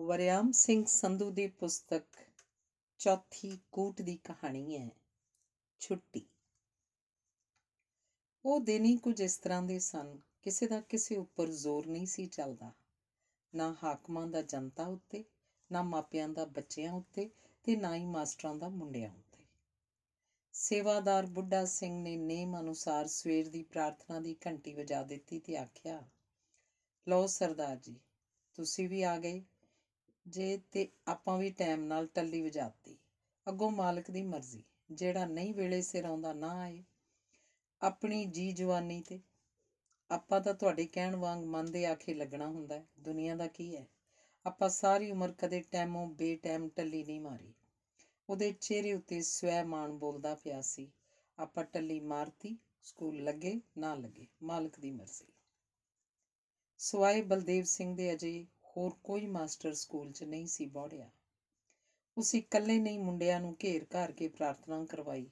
[0.00, 2.04] ਵਰਿਆਮ ਸਿੰਘ ਸੰਧੂ ਦੀ ਪੁਸਤਕ
[2.98, 4.90] ਚੌਥੀ ਕੂਟ ਦੀ ਕਹਾਣੀ ਹੈ,
[5.80, 6.26] ਛੁੱਟੀ।
[8.44, 12.26] ਉਹ ਦਿਨ ਹੀ ਕੁਝ ਇਸ ਤਰ੍ਹਾਂ ਦੇ ਸਨ, ਕਿਸੇ ਦਾ ਕਿਸੇ ਉੱਪਰ ਜ਼ੋਰ ਨਹੀਂ ਸੀ
[12.26, 12.72] ਚੱਲਦਾ।
[13.54, 15.24] ਨਾ ਹਾਕਮਾਂ ਦਾ ਜਨਤਾ ਉੱਤੇ,
[15.72, 17.30] ਨਾ ਮਾਪਿਆਂ ਦਾ ਬੱਚਿਆਂ ਉੱਤੇ
[17.64, 19.44] ਤੇ ਨਾ ਹੀ ਮਾਸਟਰਾਂ ਦਾ ਮੁੰਡਿਆਂ ਉੱਤੇ।
[20.52, 26.02] ਸੇਵਾਦਾਰ ਬੁੱਢਾ ਸਿੰਘ ਨੇ ਨੇਮ ਅਨੁਸਾਰ ਸਵੇਰ ਦੀ ਪ੍ਰਾਰਥਨਾ ਦੀ ਘੰਟੀ ਵਜਾ ਦਿੱਤੀ ਤੇ ਆਖਿਆ,
[27.08, 28.00] ਲਓ ਸਰਦਾਰ ਜੀ,
[28.54, 29.42] ਤੁਸੀਂ ਵੀ ਆ ਗਏ
[30.30, 32.96] ਜੇ ਤੇ ਆਪਾਂ ਵੀ ਟਾਈਮ ਨਾਲ ਟੱਲੀ ਵਜਾਤੀ।
[33.48, 36.84] ਅੱਗੋਂ ਮਾਲਕ ਦੀ ਮਰਜ਼ੀ, ਜਿਹੜਾ ਨਹੀਂ ਵੇਲੇ ਸਿਰ ਆਉਂਦਾ ਨਾ ਆਏ।
[37.82, 39.20] ਆਪਣੀ ਜੀ ਜਵਾਨੀ ਤੇ
[40.10, 43.86] ਆਪਾਂ ਤਾਂ ਤੁਹਾਡੇ ਕਹਿਣ ਵਾਂਗ ਮਨ ਦੇ ਆਖੇ ਲੱਗਣਾ ਹੁੰਦਾ ਹੈ, ਦੁਨੀਆ ਦਾ ਕੀ ਹੈ?
[44.46, 47.54] ਆਪਾਂ ਸਾਰੀ ਉਮਰ ਕਦੇ ਟੈਮੋਂ ਬੇਟਾਈਮ ਟੱਲੀ ਨਹੀਂ ਮਾਰੀ।
[48.28, 50.90] ਉਹਦੇ ਚਿਹਰੇ ਉੱਤੇ ਸਵੈ ਮਾਣ ਬੋਲਦਾ ਪਿਆ ਸੀ,
[51.38, 55.26] ਆਪਾਂ ਟੱਲੀ ਮਾਰਤੀ, ਸਕੂਲ ਲੱਗੇ, ਨਾ ਲੱਗੇ, ਮਾਲਕ ਦੀ ਮਰਜ਼ੀ।
[56.78, 61.10] ਸਵਾਏ ਬਲਦੇਵ ਸਿੰਘ ਦੇ ਅਜੇ ਹੋਰ ਕੋਈ ਮਾਸਟਰ ਸਕੂਲ 'ਚ ਨਹੀਂ ਸੀ ਬੋੜਿਆ।
[62.18, 65.30] ਉਸ ਇਕੱਲੇ ਨਹੀਂ ਮੁੰਡਿਆਂ ਨੂੰ ਘੇਰ ਘਾਰ ਕੇ ਪ੍ਰਾਰਥਨਾ ਕਰਵਾਈ।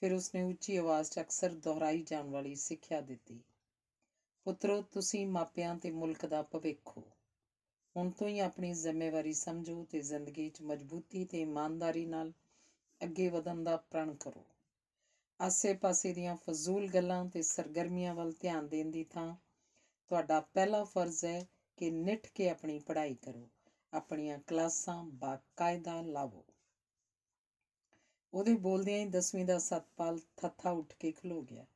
[0.00, 3.40] ਫਿਰ ਉਸਨੇ ਉੱਚੀ ਆਵਾਜ਼ 'ਚ ਅਕਸਰ ਦੁਹਰਾਈ ਜਾਣ ਵਾਲੀ ਸਿੱਖਿਆ ਦਿੱਤੀ।
[4.44, 7.02] ਪੁੱਤਰੋ, ਤੁਸੀਂ ਮਾਪਿਆਂ ਤੇ ਮੁਲਕ ਦਾ ਭਵਿੱਖ ਹੋ।
[7.96, 12.32] ਹੁਣ ਤੋਂ ਹੀ ਆਪਣੀ ਜ਼ਿੰਮੇਵਾਰੀ ਸਮਝੋ ਤੇ ਜ਼ਿੰਦਗੀ 'ਚ ਮਜ਼ਬੂਤੀ ਤੇ ਇਮਾਨਦਾਰੀ ਨਾਲ
[13.04, 14.44] ਅੱਗੇ ਵਧਣ ਦਾ ਪ੍ਰਣ ਕਰੋ।
[15.40, 19.36] ਆਸੇ-ਪਾਸੇ ਦੀਆਂ ਫਜ਼ੂਲ ਗੱਲਾਂ ਤੇ ਸਰਗਰਮੀਆਂ ਵੱਲ ਧਿਆਨ ਦੇਣ ਦੀ ਥਾਂ
[20.08, 23.48] ਤੁਹਾਡਾ ਪਹਿਲਾ ਫਰਜ਼ ਹੈ ਕਿ ਨਿੱਠ ਕੇ ਆਪਣੀ ਪੜ੍ਹਾਈ ਕਰੋ,
[23.92, 26.44] ਆਪਣੀਆਂ ਕਲਾਸਾਂ ਬਾਕਾਇਦਾ ਲਾਵੋ।
[28.34, 31.66] ਉਹਦੇ ਬੋਲਦਿਆਂ ਹੀ 10ਵੀਂ ਦਾ ਸਤਪਾਲ ਥੱਥਾ ਉੱਠ ਕੇ ਖਲੋ ਗਿਆ।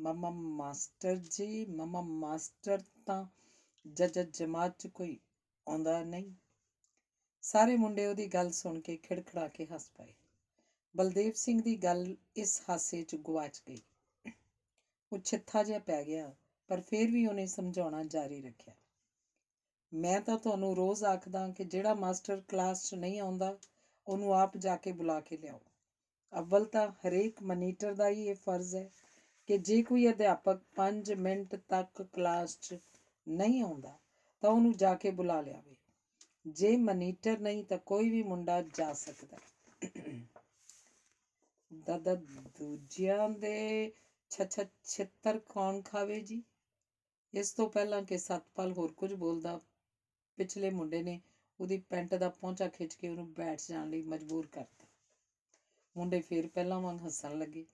[0.00, 3.26] ਮਮਾ ਮਾਸਟਰ ਜੀ, ਮਮਾ ਮਾਸਟਰ ਤਾਂ
[3.86, 5.20] ਜੱਜ ਜਮਾਤ ਚ ਕੋਈ
[5.68, 6.32] ਆਉਂਦਾ ਨਹੀਂ।
[7.42, 10.14] ਸਾਰੇ ਮੁੰਡੇ ਉਹਦੀ ਗੱਲ ਸੁਣ ਕੇ ਖਿੜਖੜਾ ਕੇ ਹੱਸ ਪਏ।
[10.96, 13.82] ਬਲਦੇਵ ਸਿੰਘ ਦੀ ਗੱਲ ਇਸ ਹਾਸੇ ਚ ਗਵਾਚ ਗਈ।
[15.12, 16.34] ਉਹ ਛਿੱਥਾ ਜਿਹਾ ਪੈ ਗਿਆ,
[16.68, 18.74] ਪਰ ਫਿਰ ਵੀ ਉਹਨੇ ਸਮਝਾਉਣਾ ਜਾਰੀ ਰੱਖਿਆ।
[19.94, 23.58] ਮੈਂ ਤਾਂ ਤੁਹਾਨੂੰ ਰੋਜ਼ ਆਖਦਾ ਕਿ ਜਿਹੜਾ ਮਾਸਟਰ ਕਲਾਸ 'ਚ ਨਹੀਂ ਆਉਂਦਾ,
[24.06, 25.60] ਉਹਨੂੰ ਆਪ ਜਾ ਕੇ ਬੁਲਾ ਕੇ ਲਿਆਓ।
[26.38, 28.90] ਅਵਲ ਤਾਂ ਹਰੇਕ ਮਨੀਟਰ ਦਾ ਹੀ ਇਹ ਫਰਜ਼ ਹੈ
[29.46, 32.76] ਕਿ ਜੇ ਕੋਈ ਅਧਿਆਪਕ 5 ਮਿੰਟ ਤੱਕ ਕਲਾਸ 'ਚ
[33.28, 33.98] ਨਹੀਂ ਆਉਂਦਾ,
[34.40, 35.76] ਤਾਂ ਉਹਨੂੰ ਜਾ ਕੇ ਬੁਲਾ ਲਿਆਵੇ।
[36.46, 39.36] ਜੇ ਮਨੀਟਰ ਨਹੀਂ, ਤਾਂ ਕੋਈ ਵੀ ਮੁੰਡਾ ਜਾ ਸਕਦਾ।
[41.86, 42.14] ਦਾਦਾ
[42.58, 43.92] ਦੂਜਿਆਂ ਦੇ
[44.30, 46.42] ਛਛ ਛਿੱਤਰ ਕੌਣ ਖਾਵੇ ਜੀ?
[47.34, 49.60] ਇਸ ਤੋਂ ਪਹਿਲਾਂ ਕਿ ਸਤਪਾਲ ਹੋਰ ਕੁਝ ਬੋਲਦਾ?
[50.38, 51.20] ਪਿਛਲੇ ਮੁੰਡੇ ਨੇ
[51.60, 54.86] ਉਹਦੀ ਪੈਂਟ ਦਾ ਪਹੁੰਚਾ ਖਿੱਚ ਕੇ ਉਹਨੂੰ ਬੈਠ ਜਾਣ ਲਈ ਮਜਬੂਰ ਕਰਤਾ।
[55.96, 57.64] ਮੁੰਡੇ ਫੇਰ ਪਹਿਲਾਂ ਵਾਂਗ ਹੱਸਣ ਲੱਗੇ।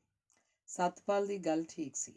[0.69, 2.15] ਸਤਪਾਲ ਦੀ ਗੱਲ ਠੀਕ ਸੀ।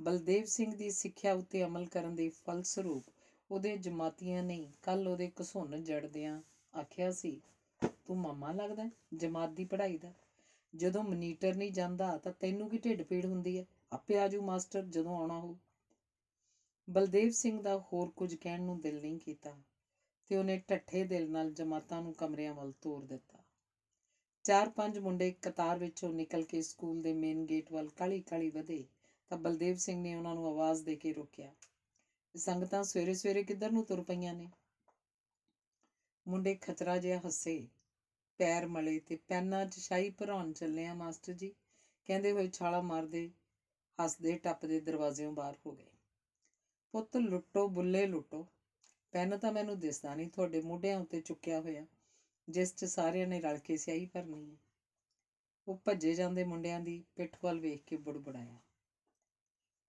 [0.00, 3.04] ਬਲਦੇਵ ਸਿੰਘ ਦੀ ਸਿੱਖਿਆ ਉੱਤੇ ਅਮਲ ਕਰਨ ਦੇ ਫਲਸਰੂਪ
[3.50, 6.40] ਉਹਦੇ ਜਮਾਤੀਆਂ ਨੇ ਕੱਲ ਉਹਦੇ ਘਸੁੰਨ ਜੜਦਿਆਂ
[6.74, 7.40] ਆਖਿਆ ਸੀ
[8.06, 10.12] ਤੂੰ ਮਾਮਾ ਲੱਗਦਾ ਹੈ, ਜਮਾਤ ਦੀ ਪੜ੍ਹਾਈ ਦਾ।
[10.74, 13.64] ਜਦੋਂ ਮਨੀਟਰ ਨਹੀਂ ਜਾਂਦਾ ਤਾਂ ਤੈਨੂੰ ਕੀ ਢਿੱਡ ਪੀੜ ਹੁੰਦੀ ਹੈ?
[13.92, 15.56] ਆਪੇ ਆਜੂ ਮਾਸਟਰ ਜਦੋਂ ਆਉਣਾ ਹੋ
[16.88, 19.54] ਬਲਦੇਵ ਸਿੰਘ ਦਾ ਹੋਰ ਕੁਝ ਕਹਿਣ ਨੂੰ ਦਿਲ ਨਹੀਂ ਕੀਤਾ
[20.30, 23.42] ਤੇ ਉਹਨੇ ਠੱਠੇ ਦਿਲ ਨਾਲ ਜਮਾਤਾਂ ਨੂੰ ਕਮਰਿਆਂ ਵੱਲ ਤੋਰ ਦਿੱਤਾ।
[24.44, 28.84] ਚਾਰ ਪੰਜ ਮੁੰਡੇ ਕਤਾਰ ਵਿੱਚੋਂ ਨਿਕਲ ਕੇ ਸਕੂਲ ਦੇ ਮੇਨ ਗੇਟ ਵੱਲ ਕਾਲੀ ਕਾਲੀ ਵਧੇ
[29.30, 31.52] ਤਾਂ ਬਲਦੇਵ ਸਿੰਘ ਨੇ ਉਹਨਾਂ ਨੂੰ ਆਵਾਜ਼ ਦੇ ਕੇ ਰੋਕਿਆ,
[32.34, 34.48] ਸੰਗਤਾਂ ਸਵੇਰੇ ਸਵੇਰੇ ਕਿੱਧਰ ਨੂੰ ਤੁਰ ਪਈਆਂ ਨੇ?
[36.26, 37.66] ਮੁੰਡੇ ਖਤਰਾ ਜਿਹਾ ਹੱਸੇ,
[38.40, 41.52] ਪੈਰ ਮਲੇ ਤੇ ਪੈਨਾਂ 'ਚ ਸ਼ਾਹੀ ਭਰਾਉਣ ਚੱਲੇ ਆ ਮਾਸਟਰ ਜੀ,
[42.08, 43.30] ਕਹਿੰਦੇ ਹੋਏ ਛਾਲਾ ਮਾਰਦੇ
[43.98, 45.95] ਹੱਸਦੇ ਟੱਪਦੇ ਦਰਵਾਜ਼ਿਓਂ ਬਾਹਰ ਹੋ ਗਏ।
[46.96, 48.46] ਪੁੱਤ ਲੁੱਟੋ, ਬੁੱਲੇ ਲੁੱਟੋ।
[49.12, 51.86] ਪੈਨ ਤਾਂ ਮੈਨੂੰ ਦਿਸਦਾ ਨਹੀਂ, ਤੁਹਾਡੇ ਮੋਢਿਆਂ ਉੱਤੇ ਚੁੱਕਿਆ ਹੋਇਆ।
[52.48, 54.56] ਜਿਸ 'ਚ ਸਾਰਿਆਂ ਨੇ ਰਲ ਕੇ ਸਿਆਹੀ ਭਰਨੀ ਹੈ।
[55.68, 58.56] ਉਹ ਭੱਜੇ ਜਾਂਦੇ ਮੁੰਡਿਆਂ ਦੀ ਪਿੱਠ ਵੱਲ ਵੇਖ ਕੇ ਬੁੜਬੁੜਾਇਆ।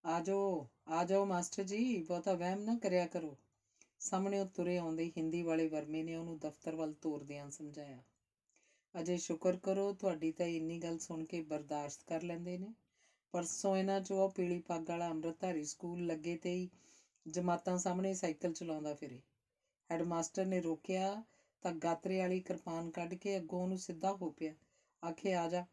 [0.04, 3.36] ਆ ਜਾਓ ਆ ਜਾਓ ਮਾਸਟਰ ਜੀ, ਬਹੁਤਾ ਵਹਿਮ ਨਾ ਕਰਿਆ ਕਰੋ।
[4.00, 8.02] ਸਾਹਮਣੇ ਉਹ ਤੁਰੇ ਆਉਂਦੇ ਹਿੰਦੀ ਵਾਲੇ ਵਰਮੇ ਨੇ ਉਹਨੂੰ ਦਫ਼ਤਰ ਵੱਲ ਤੋਰਦਿਆਂ ਸਮਝਾਇਆ।
[9.00, 12.74] ਅਜੇ ਸ਼ੁਕਰ ਕਰੋ, ਤੁਹਾਡੀ ਤਾਂ ਇੰਨੀ ਗੱਲ ਸੁਣ ਕੇ ਬਰਦਾਸ਼ਤ ਕਰ ਲੈਂਦੇ ਨੇ।
[13.32, 16.68] ਪਰਸੋਂ ਇਹਨਾਂ 'ਚੋਂ ਉਹ ਪੀਲੀ ਪੱਗ ਵਾਲਾ ਅੰਮ੍ਰਿਤਧਾਰੀ ਸਕੂਲ ਲੱਗੇ ਤੇ ਹੀ
[17.30, 19.20] ਜਮਾਤਾਂ ਸਾਹਮਣੇ ਸਾਈਕਲ ਚਲਾਉਂਦਾ ਫਿਰੇ।
[19.90, 21.22] ਹੈਡਮਾਸਟਰ ਨੇ ਰੋਕਿਆ
[21.62, 24.54] ਤਾਂ ਗਾਤਰੇ ਵਾਲੀ ਕਿਰਪਾਨ ਕੱਢ ਕੇ ਅੱਗੋਂ ਉਹਨੂੰ ਸਿੱਧਾ ਹੋ ਪਿਆ
[25.02, 25.64] ਆਖੇ, ਆ ਜਾ,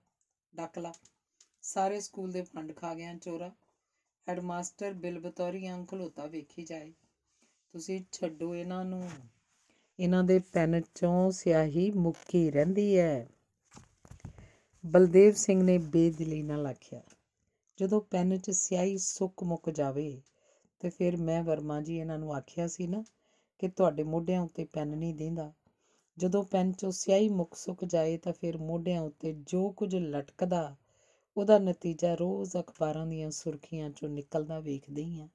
[0.54, 0.94] ਡੱਕ ਲਾ।
[1.62, 3.52] ਸਾਰੇ ਸਕੂਲ ਦੇ ਫੰਡ ਖਾ ਗਿਆ ਚੋਰਾ।
[4.28, 6.94] ਹੈਡਮਾਸਟਰ ਬਿਲ ਬਤੌਰੀਆਂ ਖਲੋਤਾ ਵੇਖੀ ਜਾਏ।
[7.74, 9.10] ਤੁਸੀਂ ਛੱਡੋ ਇਹਨਾਂ ਨੂੰ।
[10.00, 13.28] ਇਹਨਾਂ ਦੇ ਪੈਨ ਚੋਂ ਸਿਆਹੀ ਮੁੱਕੀ ਰਹਿੰਦੀ ਹੈ
[14.84, 17.02] ਬਲਦੇਵ ਸਿੰਘ ਨੇ ਬੇਦਿਲੀ ਨਾਲ ਆਖਿਆ,
[17.80, 20.22] ਜਦੋਂ ਪੈਨ 'ਚ ਸਿਆਹੀ ਸੁੱਕ ਮੁੱਕ ਜਾਵੇ
[20.80, 23.04] ਤੇ ਫਿਰ ਮੈਂ ਵਰਮਾ ਜੀ ਇਹਨਾਂ ਨੂੰ ਆਖਿਆ ਸੀ ਨਾ
[23.60, 25.54] ਕਿ ਤੁਹਾਡੇ ਮੋਢਿਆਂ ਉੱਤੇ ਪੈਨ ਨਹੀਂ ਦਿੰਦਾ।
[26.18, 30.76] ਜਦੋਂ ਪੈਨ 'ਚੋਂ ਸਿਆਹੀ ਮੁੱਕ ਸੁੱਕ ਜਾਏ ਤਾਂ ਫਿਰ ਮੋਢਿਆਂ ਉੱਤੇ ਜੋ ਕੁਝ ਲਟਕਦਾ,
[31.38, 35.28] ਉਹਦਾ ਨਤੀਜਾ ਰੋਜ਼ ਅਖਬਾਰਾਂ ਦੀਆਂ ਸੁਰਖੀਆਂ 'ਚੋਂ ਨਿਕਲਦਾ ਵੇਖਦੇ ਹੀ। ਆ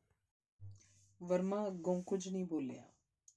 [1.20, 2.82] ਵਰਮਾ ਅੱਗੋਂ ਕੁਝ ਨਹੀਂ ਬੋਲਿਆ।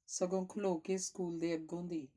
[0.07, 2.07] ਸਗੋਂ ਖਲੋ ਕੇ ਸਕੂਲ ਦੇ ਅੱਗੋਂ ਦੀ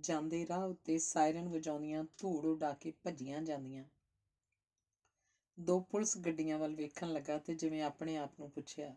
[0.00, 3.84] ਜਾਂਦੇ ਰਾਹ ਉੱਤੇ ਸਾਇਰਨ ਵਜਾਉਂਦੀਆਂ ਧੂੜ ਉਡਾ ਕੇ ਭੱਜੀਆਂ ਜਾਂਦੀਆਂ।
[5.58, 8.94] ਦੋ ਪੁਲਿਸ ਗੱਡੀਆਂ ਵੱਲ ਵੇਖਣ ਲੱਗਾ ਤੇ ਜਿਵੇਂ ਆਪਣੇ ਆਪ ਨੂੰ ਪੁੱਛਿਆ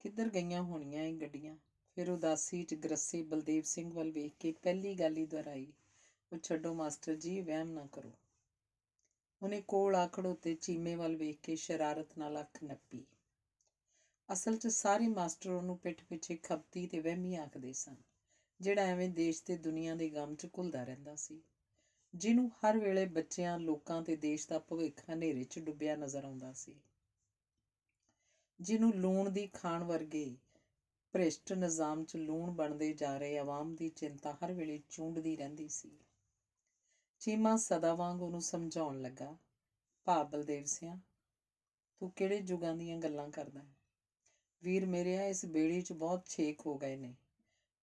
[0.00, 1.56] ਕਿੱਧਰ ਗਈਆਂ ਹੋਣੀਆਂ ਇਹ ਗੱਡੀਆਂ?
[1.96, 5.72] ਫਿਰ ਉਦਾਸੀ 'ਚ ਗਰਸੇ ਬਲਦੇਵ ਸਿੰਘ ਵੱਲ ਵੇਖ ਕੇ ਪਹਿਲੀ ਗੱਲ ਹੀ ਦੁਹਰਾਈ,
[6.32, 8.12] ਉਹ ਛੱਡੋ ਮਾਸਟਰ ਜੀ, ਵਹਿਮ ਨਾ ਕਰੋ।
[9.42, 13.04] ਉਹਨੇ ਕੋਲ ਆ ਖੜੋਤੇ ਚੀਮੇ ਵੱਲ ਵੇਖ ਕੇ ਸ਼ਰਾਰਤ ਨਾਲ ਅੱਖ ਨੱਪੀ।
[14.28, 17.96] ਅਸਲ 'ਚ ਸਾਰੇ ਮਾਸਟਰ ਉਹਨੂੰ ਪਿੱਠ ਪਿੱਛੇ ਖਪਤੀ ਤੇ ਵਹਿਮੀ ਆਖਦੇ ਸਨ,
[18.60, 21.40] ਜਿਹੜਾ ਐਵੇਂ ਦੇਸ਼ ਤੇ ਦੁਨੀਆ ਦੇ ਗਮ 'ਚ ਘੁਲਦਾ ਰਹਿੰਦਾ ਸੀ,
[22.14, 26.80] ਜਿਹਨੂੰ ਹਰ ਵੇਲੇ ਬੱਚਿਆਂ, ਲੋਕਾਂ ਤੇ ਦੇਸ਼ ਦਾ ਭਵਿੱਖ ਹਨੇਰੇ 'ਚ ਡੁੱਬਿਆ ਨਜ਼ਰ ਆਉਂਦਾ ਸੀ।
[28.60, 30.36] ਜਿਹਨੂੰ ਲੂਣ ਦੀ ਖਾਣ ਵਰਗੇ
[31.12, 35.90] ਭ੍ਰਿਸ਼ਟ ਨਿਜ਼ਾਮ 'ਚ ਲੂਣ ਬਣਦੇ ਜਾ ਰਹੇ ਆਵਾਮ ਦੀ ਚਿੰਤਾ ਹਰ ਵੇਲੇ ਚੂੰਡਦੀ ਰਹਿੰਦੀ ਸੀ।
[37.20, 39.36] ਚੀਮਾ ਸਦਾ ਵਾਂਗ ਉਹਨੂੰ ਸਮਝਾਉਣ ਲੱਗਾ
[40.04, 40.98] ਭਾ ਬਲਦੇਵ ਸਿਆ,
[42.00, 43.74] ਤੂੰ ਕਿਹੜੇ ਯੁਗਾਂ ਦੀਆਂ ਗੱਲਾਂ ਕਰਦਾ ਹੈ?
[44.62, 47.14] ਵੀਰ ਮੇਰਿਆ ਇਸ ਬੇੜੀ 'ਚ ਬਹੁਤ ਛੇਕ ਹੋ ਗਏ ਨੇ।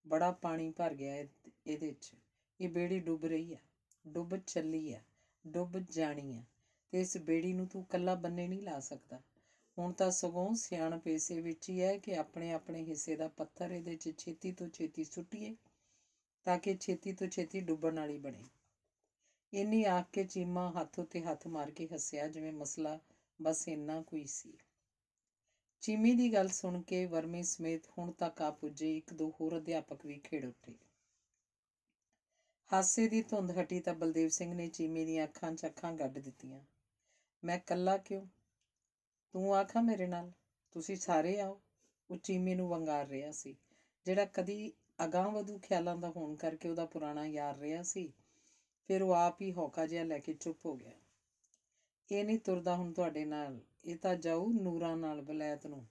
[0.06, 1.26] ਬੜਾ ਪਾਣੀ ਭਰ ਗਿਆ ਹੈ
[1.66, 2.12] ਇਹਦੇ 'ਚ।
[2.60, 3.60] ਇਹ ਬੇੜੀ ਡੁੱਬ ਰਹੀ ਹੈ
[4.08, 5.04] ਡੁੱਬ ਚੱਲੀ ਹੈ
[5.46, 6.44] ਡੁੱਬ ਜਾਣੀ ਹੈ
[6.92, 9.20] ਤੇ ਇਸ ਬੇੜੀ ਨੂੰ ਤੂੰ ਕੱਲਾ ਬੰਨੇ ਨਹੀਂ ਲਾ ਸਕਦਾ।
[9.78, 13.94] ਹੁਣ ਤਾਂ ਸਗੋਂ ਸਿਆਣ ਪੇਸੇ ਵਿੱਚ ਹੀ ਹੈ ਕਿ ਆਪਣੇ ਆਪਣੇ ਹਿੱਸੇ ਦਾ ਪੱਥਰ ਇਹਦੇ
[13.96, 15.54] 'ਚ ਛੇਤੀ ਤੋਂ ਛੇਤੀ ਸੁੱਟੀਏ
[16.44, 18.44] ਤਾਂ ਕਿ ਛੇਤੀ ਤੋਂ ਛੇਤੀ ਡੁੱਬਣ ਵਾਲੀ ਬਣੇ।
[19.52, 22.98] ਇੰਨੀ ਆਖ ਕੇ ਚੀਮਾ ਹੱਥ ਉੱਤੇ ਹੱਥ ਮਾਰ ਕੇ ਹੱਸਿਆ ਜਿਵੇਂ ਮਸਲਾ
[23.42, 24.52] ਬਸ ਇੰਨਾ ਕੋਈ ਸੀ।
[25.80, 30.06] ਚੀਮੀ ਦੀ ਗੱਲ ਸੁਣ ਕੇ ਵਰਮੇ ਸਮੇਤ ਹੁਣ ਤੱਕ ਆ ਪੁੱਜੇ ਇੱਕ ਦੋ ਹੋਰ ਅਧਿਆਪਕ
[30.06, 30.74] ਵੀ ਖੇੜ ਉੱਠੇ।
[32.72, 36.60] ਹਾਸੇ ਦੀ ਧੁੰਦ ਹਟੀ ਤਾਂ ਬਲਦੇਵ ਸਿੰਘ ਨੇ ਚੀਮੀ ਦੀਆਂ ਅੱਖਾਂ 'ਚ ਅੱਖਾਂ ਗੱਡ ਦਿੱਤੀਆਂ।
[37.44, 38.26] ਮੈਂ ਕੱਲਾ ਕਿਉਂ?
[39.32, 40.32] ਤੂੰ ਆਖਾ ਮੇਰੇ ਨਾਲ,
[40.72, 41.60] ਤੁਸੀਂ ਸਾਰੇ ਆਓ,
[42.10, 43.56] ਉਹ ਚੀਮੀ ਨੂੰ ਵੰਗਾਰ ਰਿਹਾ ਸੀ,
[44.04, 44.72] ਜਿਹੜਾ ਕਦੀ
[45.04, 48.12] ਅਗਾਂਹ ਵਧੂ ਖਿਆਲਾਂ ਦਾ ਹੋਣ ਕਰਕੇ ਉਹਦਾ ਪੁਰਾਣਾ ਯਾਰ ਰਿਹਾ ਸੀ,
[48.86, 50.92] ਫਿਰ ਉਹ ਆਪ ਹੀ ਹੌਕਾ ਜਿਹਾ ਲੈ ਕੇ ਚੁੱਪ ਹੋ ਗਿਆ।
[52.12, 55.86] ਇਹ ਨਹੀਂ ਤੁਰਦਾ ਹੁਣ ਤੁਹਾਡੇ ਨਾਲ, ਇਹ ਤਾਂ ਜਾਊ ਨੂਰਾਂ ਨਾਲ ਬਲੈਤ ਨੂੰ।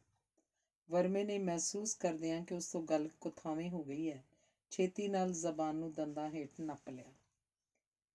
[0.89, 4.23] ਵਰਮੇ ਨੇ ਮਹਿਸੂਸ ਕਰਦਿਆਂ ਕਿ ਉਸ ਤੋਂ ਗੱਲ ਕੁਥਾਵੇਂ ਹੋ ਗਈ ਹੈ,
[4.71, 7.11] ਛੇਤੀ ਨਾਲ ਜ਼ਬਾਨ ਨੂੰ ਦੰਦਾਂ ਹੇਠ ਨੱਪ ਲਿਆ।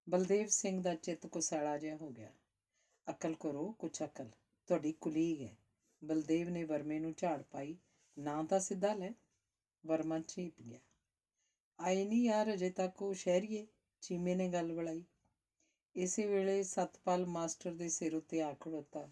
[0.09, 2.33] ਬਲਦੇਵ ਸਿੰਘ ਦਾ ਚਿੱਤ ਕੁਸੈਲਾ ਜਿਹਾ ਹੋ ਗਿਆ।
[3.11, 4.31] ਅਕਲ ਕਰੋ, ਕੁਛ ਅਕਲ।
[4.67, 5.57] ਤੁਹਾਡੀ ਕੁਲੀਗ ਹੈ।
[6.05, 7.77] ਬਲਦੇਵ ਨੇ ਵਰਮੇ ਨੂੰ ਝਾੜ ਪਾਈ।
[8.19, 9.11] ਨਾ ਤਾਂ ਸਿੱਧਾ ਲੈ।
[9.87, 10.79] ਵਰਮਾ ਚੀਪ ਗਿਆ।
[11.81, 13.67] ਆਈ ਨਹੀਂ ਯਾਰ ਅਜੇ ਤੱਕ ਉਹ ਸ਼ਹਿਰੀਏ।
[14.01, 15.05] ਚੀਮੇ ਨੇ ਗੱਲ ਬੜਾਈ
[15.97, 19.11] ਇਸੇ ਵੇਲੇ ਸਤਪਾਲ ਮਾਸਟਰ ਦੇ ਸਿਰ ਉੱਤੇ ਆ ਖੜੋਤਾ।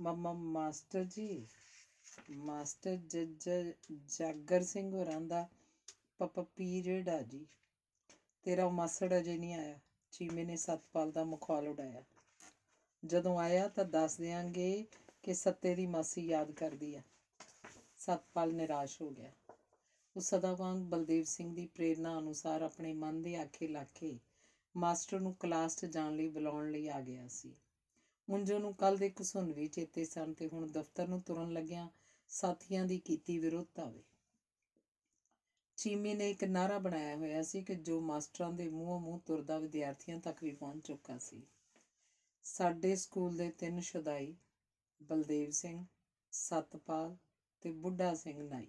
[0.00, 1.46] ਮਮਾ, ਮਾਸਟਰ ਜੀ।
[2.30, 3.50] ਮਾਸਟਰ ਜੱਜ
[4.06, 5.48] ਜਾਗਰ ਸਿੰਘ ਹੋਰਾਂ ਦਾ
[6.18, 7.46] ਪਪਾ, ਪੀਰੀਅਡ ਆ ਜੀ।
[8.42, 9.78] ਤੇਰਾ ਉਹ ਮਾਸੜ ਅਜੇ ਨਹੀਂ ਆਇਆ।
[10.10, 12.04] ਚੀਮੇ ਨੇ ਸਤਪਾਲ ਦਾ ਮੁਖਾਲ ਉਡਾਇਆ।
[13.04, 14.86] ਜਦੋਂ ਆਇਆ ਤਾਂ ਦੱਸ ਦਿਆਂਗੇ
[15.22, 17.02] ਕਿ ਸੱਤੇ ਦੀ ਮਾਸੀ ਯਾਦ ਕਰਦੀ ਆ।
[17.96, 19.30] ਸਤਪਾਲ ਨਿਰਾਸ਼ ਹੋ ਗਿਆ।
[20.16, 24.18] ਉਹ ਸਦਾ ਵਾਂਗ ਬਲਦੇਵ ਸਿੰਘ ਦੀ ਪ੍ਰੇਰਣਾ ਅਨੁਸਾਰ ਆਪਣੇ ਮਨ ਦੇ ਆਖੇ ਲਾਖੇ
[24.76, 27.54] ਮਾਸਟਰ ਨੂੰ ਕਲਾਸ 'ਚ ਜਾਣ ਲਈ ਬੁਲਾਉਣ ਲਈ ਆ ਗਿਆ ਸੀ।
[28.28, 31.88] ਉਂਝ ਨੂੰ ਕੱਲ ਦੇ ਘਸੁੰਨ ਵੀ ਚੇਤੇ ਸਨ ਤੇ ਹੁਣ ਦਫ਼ਤਰ ਨੂੰ ਤੁਰਨ ਲੱਗਿਆਂ
[32.28, 34.02] ਸਾਥੀਆਂ ਦੀ ਕੀਤੀ ਵਿਰੋਧਤਾ ਵੇ।
[35.76, 40.20] ਚੀਮੀ ਨੇ ਇੱਕ ਨਾਰਾ ਬਣਾਇਆ ਹੋਇਆ ਸੀ ਕਿ ਜੋ ਮਾਸਟਰਾਂ ਦੇ ਮੂੰਹੋਂ ਮੂੰਹ ਤੁਰਦਾ ਵਿਦਿਆਰਥੀਆਂ
[40.20, 41.42] ਤੱਕ ਵੀ ਪਹੁੰਚ ਚੁੱਕਾ ਸੀ।
[42.44, 44.36] ਸਾਡੇ ਸਕੂਲ ਦੇ ਤਿੰਨ ਸ਼ੁਦਾਈ,
[45.02, 45.84] ਬਲਦੇਵ ਸਿੰਘ,
[46.30, 47.16] ਸਤਪਾਲ
[47.60, 48.66] ਤੇ ਬੁੱਢਾ ਸਿੰਘ ਨਾਈ।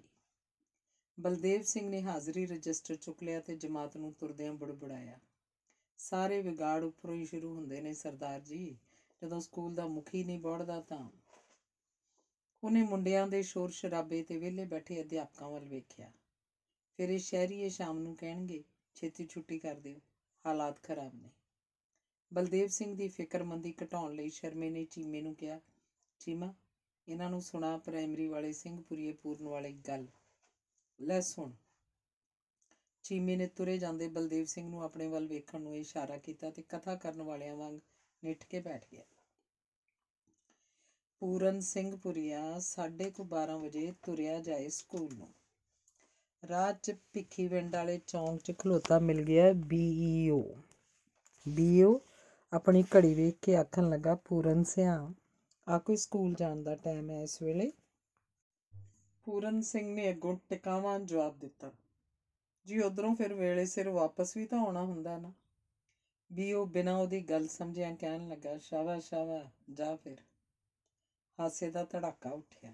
[1.19, 5.19] ਬਲਦੇਵ ਸਿੰਘ ਨੇ ਹਾਜ਼ਰੀ ਰਜਿਸਟਰ ਚੁੱਕ ਲਿਆ ਤੇ ਜਮਾਤ ਨੂੰ ਤੁਰਦਿਆਂ ਬੁੜਬੁੜਾਇਆ।
[5.97, 8.77] ਸਾਰੇ ਵਿਗਾੜ ਉੱਪਰੋਂ ਹੀ ਸ਼ੁਰੂ ਹੁੰਦੇ ਨੇ ਸਰਦਾਰ ਜੀ।
[9.23, 11.09] ਜਦੋਂ ਸਕੂਲ ਦਾ ਮੁਖੀ ਨਹੀਂ ਬੋੜਦਾ ਤਾਂ
[12.63, 16.11] ਉਹਨੇ ਮੁੰਡਿਆਂ ਦੇ ਸ਼ੋਰ ਸ਼ਰਾਬੇ ਤੇ ਵਿਹਲੇ ਬੈਠੇ ਅਧਿਆਪਕਾਂ ਵੱਲ ਵੇਖਿਆ।
[16.97, 18.63] ਫਿਰ ਇਹ ਸ਼ਹਿਰੀਏ ਸ਼ਾਮ ਨੂੰ ਕਹਿਣਗੇ,
[18.95, 19.99] ਛੇਤੀ ਛੁੱਟੀ ਕਰ ਦਿਓ,
[20.45, 21.29] ਹਾਲਾਤ ਖਰਾਬ ਨੇ।
[22.31, 25.59] ਬਲਦੇਵ ਸਿੰਘ ਦੀ ਫਿਕਰਮੰਦੀ ਘਟਾਉਣ ਲਈ ਸ਼ਰਮੇ ਨੇ ਚੀਮੇ ਨੂੰ ਕਿਹਾ,
[26.19, 26.53] ਚੀਮਾ,
[27.07, 30.05] ਇਹਨਾਂ ਨੂੰ ਸੁਣਾ ਪ੍ਰਾਇਮਰੀ ਵਾਲੇ ਸਿੰਘਪੁਰੀਏ ਪੂਰਨ ਵਾਲੀ ਗੱਲ।
[30.99, 31.51] ਲੈ ਸੁਣ
[33.03, 36.95] ਚੀਮੇ ਨੇ ਤੁਰੇ ਜਾਂਦੇ ਬਲਦੇਵ ਸਿੰਘ ਨੂੰ ਆਪਣੇ ਵੱਲ ਵੇਖਣ ਨੂੰ ਇਸ਼ਾਰਾ ਕੀਤਾ ਤੇ ਕਥਾ
[36.95, 37.79] ਕਰਨ ਵਾਲਿਆਂ ਵਾਂਗ
[38.23, 39.03] ਨਿੱਠ ਕੇ ਬੈਠ ਗਿਆ।
[41.21, 45.27] ਪੂਰਨ ਸਿੰਘ ਪੁਰੀਆ 12:30 ਵਜੇ ਤੁਰਿਆ ਜਾਏ ਸਕੂਲ ਨੂੰ।
[46.43, 50.43] ਰਾਤ ਚ ਭਿੱਖੀ ਵਿੰਡ ਵਾਲੇ ਚੌਂਕ 'ਚ ਖਲੋਤਾ ਮਿਲ ਗਿਆ ਬੀਈਓ
[51.45, 51.99] ਬੀਈਓ
[52.53, 55.13] ਆਪਣੀ ਘੜੀ ਵੇਖ ਕੇ ਆਖਣ ਲੱਗਾ, ਪੂਰਨ ਸਿਆ
[55.67, 57.71] ਆ ਕੋਈ ਸਕੂਲ ਜਾਣ ਦਾ ਟਾਈਮ ਹੈ ਇਸ ਵੇਲੇ?
[59.23, 61.71] ਪੂਰਨ ਸਿੰਘ ਨੇ ਅੱਗੋਂ ਟਿਕਾਵਾਂ ਜਵਾਬ ਦਿੱਤਾ।
[62.65, 65.33] ਜੀ, ਉਧਰੋਂ ਫਿਰ ਵੇਲੇ ਸਿਰ ਵਾਪਸ ਵੀ ਤਾਂ ਆਉਣਾ ਹੁੰਦਾ ਨਾ?
[66.31, 70.17] ਵੀ ਉਹ ਬਿਨਾਂ ਉਹਦੀ ਗੱਲ ਸਮਝਿਆ ਕਹਿਣ ਲੱਗਾ ਸ਼ਾਵਾ ਸ਼ਾਵਾ ਜਾ ਫਿਰ।
[71.39, 72.73] ਹਾਸੇ ਦਾ ਧੜਾਕਾ ਉੱਠਿਆ।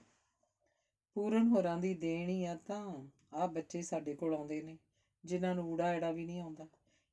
[1.14, 4.78] ਪੂਰਨ ਹੋਰਾਂ ਦੀ ਦੇਣ ਹੀ ਆ ਤਾਂ ਆ ਬੱਚੇ ਸਾਡੇ ਕੋਲ ਆਉਂਦੇ ਨੇ,
[5.26, 6.68] ਜਿਨ੍ਹਾਂ ਨੂੰ ਊੜਾ ਐੜਾ ਵੀ ਨਹੀਂ ਆਉਂਦਾ।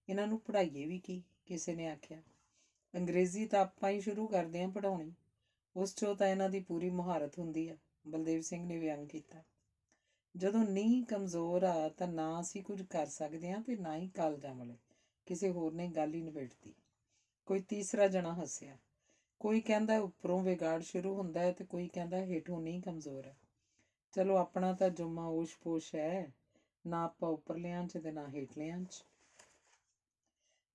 [0.08, 1.22] ਇਹਨਾਂ ਨੂੰ ਪੜ੍ਹਾਈਏ ਵੀ ਕੀ?
[1.46, 2.22] ਕਿਸੇ ਨੇ ਆਖਿਆ।
[2.96, 5.12] ਅੰਗਰੇਜ਼ੀ ਤਾਂ ਆਪਾਂ ਹੀ ਸ਼ੁਰੂ ਕਰਦੇ ਆਂ ਪੜਾਉਣੀ
[5.76, 9.42] ਉਸ 'ਚੋਂ ਤਾਂ ਇਹਨਾਂ ਦੀ ਪੂਰੀ ਮੁਹਾਰਤ ਹੁੰਦੀ ਆ, ਬਲਦੇਵ ਸਿੰਘ ਨੇ ਵਿਅੰਗ ਕੀਤਾ।
[10.36, 14.54] ਜਦੋਂ ਨੀਂਹ ਕਮਜ਼ੋਰ ਆ ਤਾਂ ਨਾ ਅਸੀਂ ਕੁਝ ਕਰ ਸਕਦੇ ਹਾਂ ਤੇ ਨਾ ਹੀ ਕਾਲਜਾਂ
[14.54, 14.76] ਵਾਲੇ,
[15.26, 16.74] ਕਿਸੇ ਹੋਰ ਨੇ ਗੱਲ ਹੀ ਨਿਬੇੜਤੀ।
[17.46, 18.78] ਕੋਈ ਤੀਸਰਾ ਜਣਾ ਹੱਸਿਆ।
[19.40, 23.36] ਕੋਈ ਕਹਿੰਦਾ ਉੱਪਰੋਂ ਵਿਗਾੜ ਸ਼ੁਰੂ ਹੁੰਦਾ ਹੈ ਤੇ ਕੋਈ ਕਹਿੰਦਾ ਹੇਠੋਂ ਨਹੀਂ ਕਮਜ਼ੋਰ ਹੈ
[24.12, 26.32] ਚਲੋ ਆਪਣਾ ਤਾਂ ਜੁਮਾ ਓਸ਼-ਪੋਸ਼ ਹੈ,
[26.86, 29.04] ਨਾ ਆਪਾਂ ਉੱਪਰਲਿਆਂ 'ਚ ਤੇ ਨਾ ਹੇਠਲਿਆਂ 'ਚ।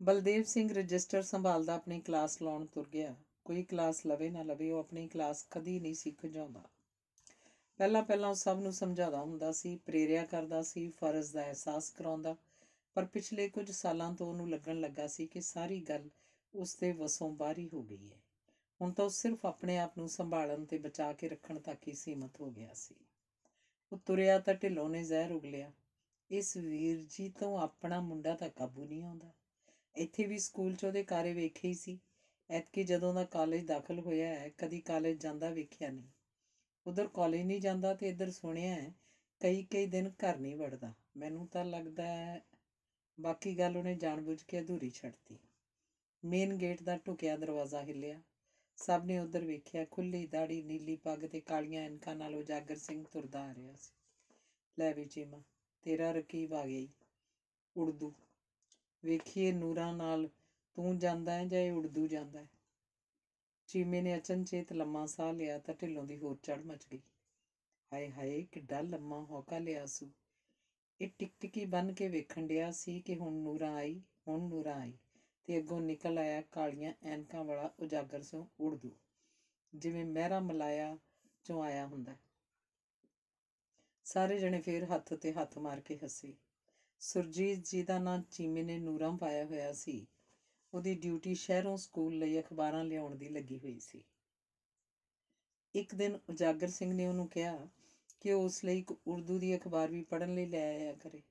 [0.02, 3.16] ਬਲਦੇਵ ਸਿੰਘ ਰਜਿਸਟਰ ਸੰਭਾਲਦਾ ਆਪਣੀ ਕਲਾਸ ਲਾਉਣ ਤੁਰ ਗਿਆ।
[3.46, 6.64] ਕੋਈ ਕਲਾਸ ਲਵੇ ਨਾ ਲਵੇ, ਉਹ ਆਪਣੀ ਕਲਾਸ ਕਦੀ ਨਹੀਂ ਸਿੱਖ ਜਾਂਦਾ
[7.78, 12.36] ਪਹਿਲਾਂ ਪਹਿਲਾਂ ਉਹ ਸਭ ਨੂੰ ਸਮਝਾਉਂਦਾ ਹੁੰਦਾ ਸੀ, ਪ੍ਰੇਰਿਆ ਕਰਦਾ ਸੀ, ਫਰਜ਼ ਦਾ ਅਹਿਸਾਸ ਕਰਾਉਂਦਾ।
[12.94, 16.10] ਪਰ ਪਿਛਲੇ ਕੁਝ ਸਾਲਾਂ ਤੋਂ ਉਹਨੂੰ ਲੱਗਣ ਲੱਗਾ ਸੀ ਕਿ ਸਾਰੀ ਗੱਲ
[16.54, 18.18] ਉਸ ਦੇ ਵਸੋਂ ਬਾਹਰ ਹੀ ਹੋ ਗਈ ਹੈ।
[18.82, 22.42] ਹੁਣ ਤਾਂ ਉਹ ਸਿਰਫ ਆਪਣੇ ਆਪ ਨੂੰ ਸੰਭਾਲਣ ਤੇ ਬਚਾ ਕੇ ਰੱਖਣ ਤੱਕ ਹੀ ਸੀਮਤ
[22.42, 22.96] ਹੋ ਗਿਆ ਸੀ।
[23.94, 25.72] ਉਹ ਤੁਰਿਆ ਤਾਂ ਢਿੱਲੋਂ ਨੇ ਜ਼ਹਿਰ ਉਗਲਿਆ।
[26.32, 29.32] ਇਸ ਵੀਰ ਜੀ ਤੋਂ ਆਪਣਾ ਮੁੰਡਾ ਤਾਂ ਕਾਬੂ ਨਹੀਂ ਆਉਂਦਾ।
[30.00, 32.00] ਇੱਥੇ ਵੀ ਸਕੂਲ 'ਚ ਉਹਦੇ ਕਾਰੇ ਵੇਖੇ ਹੀ ਸੀ।
[32.50, 36.08] ਐਤਕੀ ਜਦੋਂ ਦਾ ਕਾਲਜ ਦਾਖਲ ਹੋਇਆ ਹੈ, ਕਦੀ ਕਾਲਜ ਜਾਂਦਾ ਵੇਖਿਆ ਨਹੀਂ।
[36.86, 38.94] ਉਧਰ ਕਾਲਜ ਨਹੀਂ ਜਾਂਦਾ ਤੇ ਇੱਧਰ ਸੁਣਿਆ ਹੈ,
[39.42, 42.42] ਕਈ ਕਈ ਦਿਨ ਘਰ ਨਹੀਂ ਵੜਦਾ। ਮੈਨੂੰ ਤਾਂ ਲੱਗਦਾ ਹੈ,
[43.20, 45.38] ਬਾਕੀ ਗੱਲ ਉਹਨੇ ਜਾਣਬੁੱਝ ਕੇ ਅਧੂਰੀ ਛੱਡਤੀ।
[46.24, 48.22] ਮੇਨ ਗੇਟ ਦਾ ਢੁਕਿਆ ਦਰਵਾਜ਼ਾ ਹਿੱਲਿਆ।
[48.78, 53.44] ਸਭ ਨੇ ਉਧਰ ਵੇਖਿਆ ਖੁੱਲੀ ਦਾੜੀ ਨੀਲੀ ਪੱਗ ਤੇ ਕਾਲੀਆਂ ਐਨਕਾਂ ਨਾਲ ਉਜਾਗਰ ਸਿੰਘ ਤੁਰਦਾ
[53.44, 53.92] ਆ ਰਿਹਾ ਸੀ।
[54.80, 55.42] ਲੈ ਵੀ ਚੀਮਾ,
[55.82, 56.90] ਤੇਰਾ ਰਕੀਬ ਆ ਗਈ
[57.76, 58.14] ਉਰਦੂ
[59.04, 60.30] ਵੇਖੀਏ ਨੂਰਾਂ ਨਾਲ,
[60.76, 62.48] ਤੂੰ ਜਾਂਦਾ ਹੈ ਜਾਂ ਇਹ ਉਰਦੂ ਜਾਂਦਾ ਹੈ।
[63.68, 67.00] ਚੀਮੇ ਨੇ ਅਚਨਚੇਤ ਲੰਮਾ ਸਾਹ ਲਿਆ ਤਾਂ ਢਿੱਲੋਂ ਦੀ ਹੋਰ ਚੜ ਮਚ ਗਈ।
[67.94, 70.10] ਹਾਏ ਹਾਏ, ਕਿੱਡਾ ਲੰਮਾ ਹੌਕਾ ਲਿਆ ਸੂ।
[71.02, 74.94] ਇਹ ਟਿਕਟਿਕੀ ਬਨ ਕੇ ਵੇਖਣ ਡਿਆ ਸੀ ਕਿ ਹੁਣ ਨੂਰਾਂ ਆਈ, ਹੁਣ ਨੂਰਾਂ ਆਈ
[75.46, 78.92] ਤੇ ਅੱਗੋਂ ਨਿਕਲ ਆਇਆ ਕਾਲੀਆਂ ਐਨਕਾਂ ਵਾਲਾ ਉਜਾਗਰ ਸਿੰਘ ਉਰਦੂ,
[79.76, 80.98] ਜਿਵੇਂ ਮਹਿਰਾ ਮਲਾਇਆ
[81.44, 82.18] ਚੋਂ ਆਇਆ ਹੁੰਦਾ। ਹੈ।
[84.04, 86.34] ਸਾਰੇ ਜਣੇ ਫੇਰ ਹੱਥ ਤੇ ਹੱਥ ਮਾਰ ਕੇ ਹੱਸੇ।
[87.02, 90.08] ਸੁਰਜੀਤ ਜੀ ਦਾ ਨਾਂ ਚੀਮੇ ਨੇ ਨੂਰਾਂ ਪਾਇਆ ਹੋਇਆ ਸੀ।
[90.74, 94.04] ਉਹਦੀ ਡਿਊਟੀ ਸ਼ਹਿਰੋਂ ਸਕੂਲ ਲਈ ਅਖਬਾਰਾਂ ਲਿਆਉਣ ਦੀ ਲੱਗੀ ਹੋਈ ਸੀ।
[95.76, 97.68] ਇੱਕ ਦਿਨ ਉਜਾਗਰ ਸਿੰਘ ਨੇ ਉਹਨੂੰ ਕਿਹਾ
[98.20, 101.22] ਕਿ ਉਹ ਉਸ ਲਈ ਇੱਕ ਉਰਦੂ ਦੀ ਅਖਬਾਰ ਵੀ ਪੜ੍ਹਨ ਲਈ ਲੈ ਆਇਆ ਕਰੇ।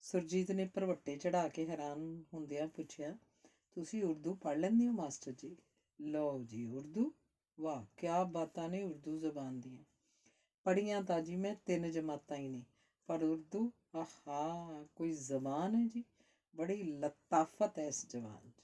[0.00, 3.18] ਸੁਰਜੀਤ ਨੇ ਭਰਵੱਟੇ ਚੜਾ ਕੇ ਹੈਰਾਨ ਹੁੰਦਿਆਂ ਪੁੱਛਿਆ,
[3.72, 5.56] ਤੁਸੀਂ ਉਰਦੂ ਪੜ੍ਹ ਲੈਂਦੇ ਹੋ, ਮਾਸਟਰ ਜੀ?
[6.00, 7.12] ਲਓ ਜੀ, ਉਰਦੂ?
[7.60, 9.84] ਵਾਹ ਕੀ ਬਾਤਾਂ ਨੇ ਉਰਦੂ ਜ਼ਬਾਨ ਦੀਆਂ।
[10.64, 12.62] ਪੜ੍ਹੀਆਂ ਤਾਂ ਜੀ ਮੈਂ ਤਿੰਨ ਜਮਾਤਾਂ ਹੀ ਨੇ।
[13.12, 16.04] ਪਰ ਉਰਦੂ, ਆਹਾ, ਕੋਈ ਜ਼ਬਾਨ ਹੈ ਜੀ?
[16.56, 18.62] ਬੜੀ ਲਤਾਫਤ ਹੈ ਇਸ ਜ਼ਬਾਨ 'ਚ।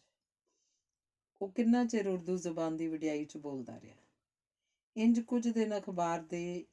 [1.43, 3.97] ਉਹ ਕਿੰਨਾ ਚਿਰ ਉਰਦੂ ਜ਼ਬਾਨ ਦੀ ਵਡਿਆਈ 'ਚ ਬੋਲਦਾ ਰਿਹਾ?
[4.97, 6.67] ਇੰਜ ਕੁਝ ਦਿਨ ਅਖਬਾਰ ਦੇ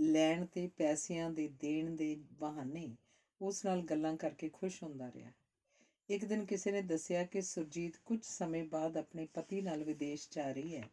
[0.00, 2.96] ਲੈਣ ਤੇ ਪੈਸਿਆਂ ਦੇ ਦੇਣ ਦੇ ਬਹਾਨੇ
[3.40, 5.32] ਉਸ ਨਾਲ ਗੱਲਾਂ ਕਰਕੇ ਖੁਸ਼ ਹੁੰਦਾ ਰਿਹਾ।
[6.08, 10.52] ਇੱਕ ਦਿਨ ਕਿਸੇ ਨੇ ਦੱਸਿਆ ਕਿ ਸੁਰਜੀਤ ਕੁਝ ਸਮੇਂ ਬਾਅਦ ਆਪਣੇ ਪਤੀ ਨਾਲ ਵਿਦੇਸ਼ ਜਾ
[10.52, 10.88] ਰਹੀ ਹੈ।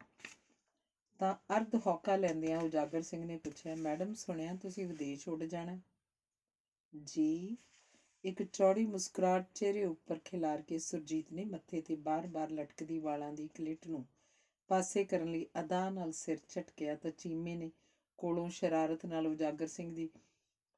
[1.22, 5.72] ਤਾਂ ਅਰਧ ਹੌਕਾ ਲੈਂਦਿਆਂ ਉਜਾਗਰ ਸਿੰਘ ਨੇ ਪੁੱਛਿਆ, ਮੈਡਮ, ਸੁਣਿਆ ਤੁਸੀਂ ਵਿਦੇਸ਼ ਉੱਡ ਜਾਣਾ?
[5.72, 5.80] ਹੈ?"
[6.94, 7.58] ਜੀ।
[8.24, 13.48] ਇੱਕ ਚੌੜੀ ਮੁਸਕਰਾਹਟ ਚਿਹਰੇ ਉੱਪਰ ਖਿਲਾਰ ਕੇ ਸੁਰਜੀਤ ਨੇ ਮੱਥੇ ਤੇ ਬਾਰ-ਬਾਰ ਲਟਕਦੀ ਵਾਲਾਂ ਦੀ
[13.48, 14.06] ਕਲਿੱਟ ਨੂੰ
[14.70, 17.70] ਪਾਸੇ ਕਰਨ ਲਈ ਅਦਾ ਨਾਲ ਸਿਰ ਝਟਕਿਆ ਤਾਂ ਚੀਮੇ ਨੇ
[18.18, 20.10] ਕੋਲੋਂ ਸ਼ਰਾਰਤ ਨਾਲ ਉਜਾਗਰ ਸਿੰਘ ਦੀ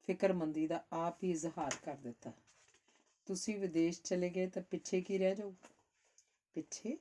[0.08, 2.32] ਫਿਕਰਮੰਦੀ ਦਾ ਆਪ ਹੀ ਇਜ਼ਹਾਰ ਕਰ ਦਿੱਤਾ।
[3.28, 5.52] ਤੁਸੀਂ ਵਿਦੇਸ਼ ਚਲੇ ਗਏ ਤਾਂ ਪਿੱਛੇ ਕੀ ਰਹਿ ਜਾਊ
[6.56, 6.98] ਪਿੱਛੇ?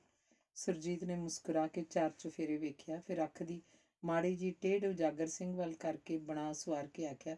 [0.55, 3.61] ਸੁਰਜੀਤ ਨੇ ਮੁਸਕਰਾ ਕੇ ਚਾਰ ਚੁਫੇਰੇ ਵੇਖਿਆ, ਫਿਰ ਅੱਖ ਦੀ
[4.05, 7.37] ਮਾੜੀ ਜੀ ਟੇਢ ਉਜਾਗਰ ਸਿੰਘ ਵੱਲ ਕਰਕੇ ਬਣਾ ਸਵਾਰ ਕੇ ਆਖਿਆ,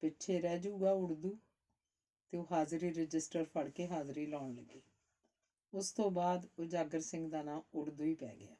[0.00, 1.38] ਪਿੱਛੇ ਰਹਿ ਜਾਊਗਾ ਉਰਦੂ
[2.30, 4.82] ਤੇ ਉਹ ਹਾਜ਼ਰੀ ਰਜਿਸਟਰ ਫੜ ਕੇ ਹਾਜ਼ਰੀ ਲਾਉਣ ਲੱਗੀ।
[5.74, 8.56] ਉਸ ਤੋਂ ਬਾਅਦ ਉਜਾਗਰ ਸਿੰਘ ਦਾ ਨਾਂ ਉਰਦੂ ਹੀ ਪੈ ਗਿਆ।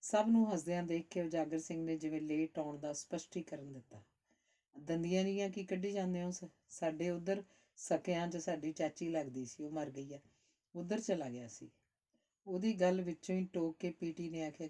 [0.00, 4.02] ਸਭ ਨੂੰ ਹੱਸਦਿਆਂ ਦੇਖ ਕੇ ਉਜਾਗਰ ਸਿੰਘ ਨੇ ਜਿਵੇਂ ਲੇਟ ਆਉਣ ਦਾ ਸਪਸ਼ਟੀਕਰਨ ਦਿੱਤਾ।
[4.78, 7.42] ਦੰਦੀਆਂ ਦੀਆਂ ਕੀ ਕੱਢੀ ਜਾਂਦੇ ਹੋ ਸ- ਸਾਡੇ ਉਧਰ
[7.76, 10.18] ਸਕਿਆਂ 'ਚ ਸਾਡੀ ਚਾਚੀ ਲੱਗਦੀ ਸੀ, ਉਹ ਮਰ ਗਈ ਆ।
[10.74, 11.70] ਉਧਰ ਚਲਾ ਗਿਆ ਸੀ।
[12.46, 14.68] ਉਹਦੀ ਗੱਲ ਵਿੱਚੋਂ ਹੀ ਟੋਕ ਕੇ ਪੀਟੀ ਨੇ ਆਖਿਆ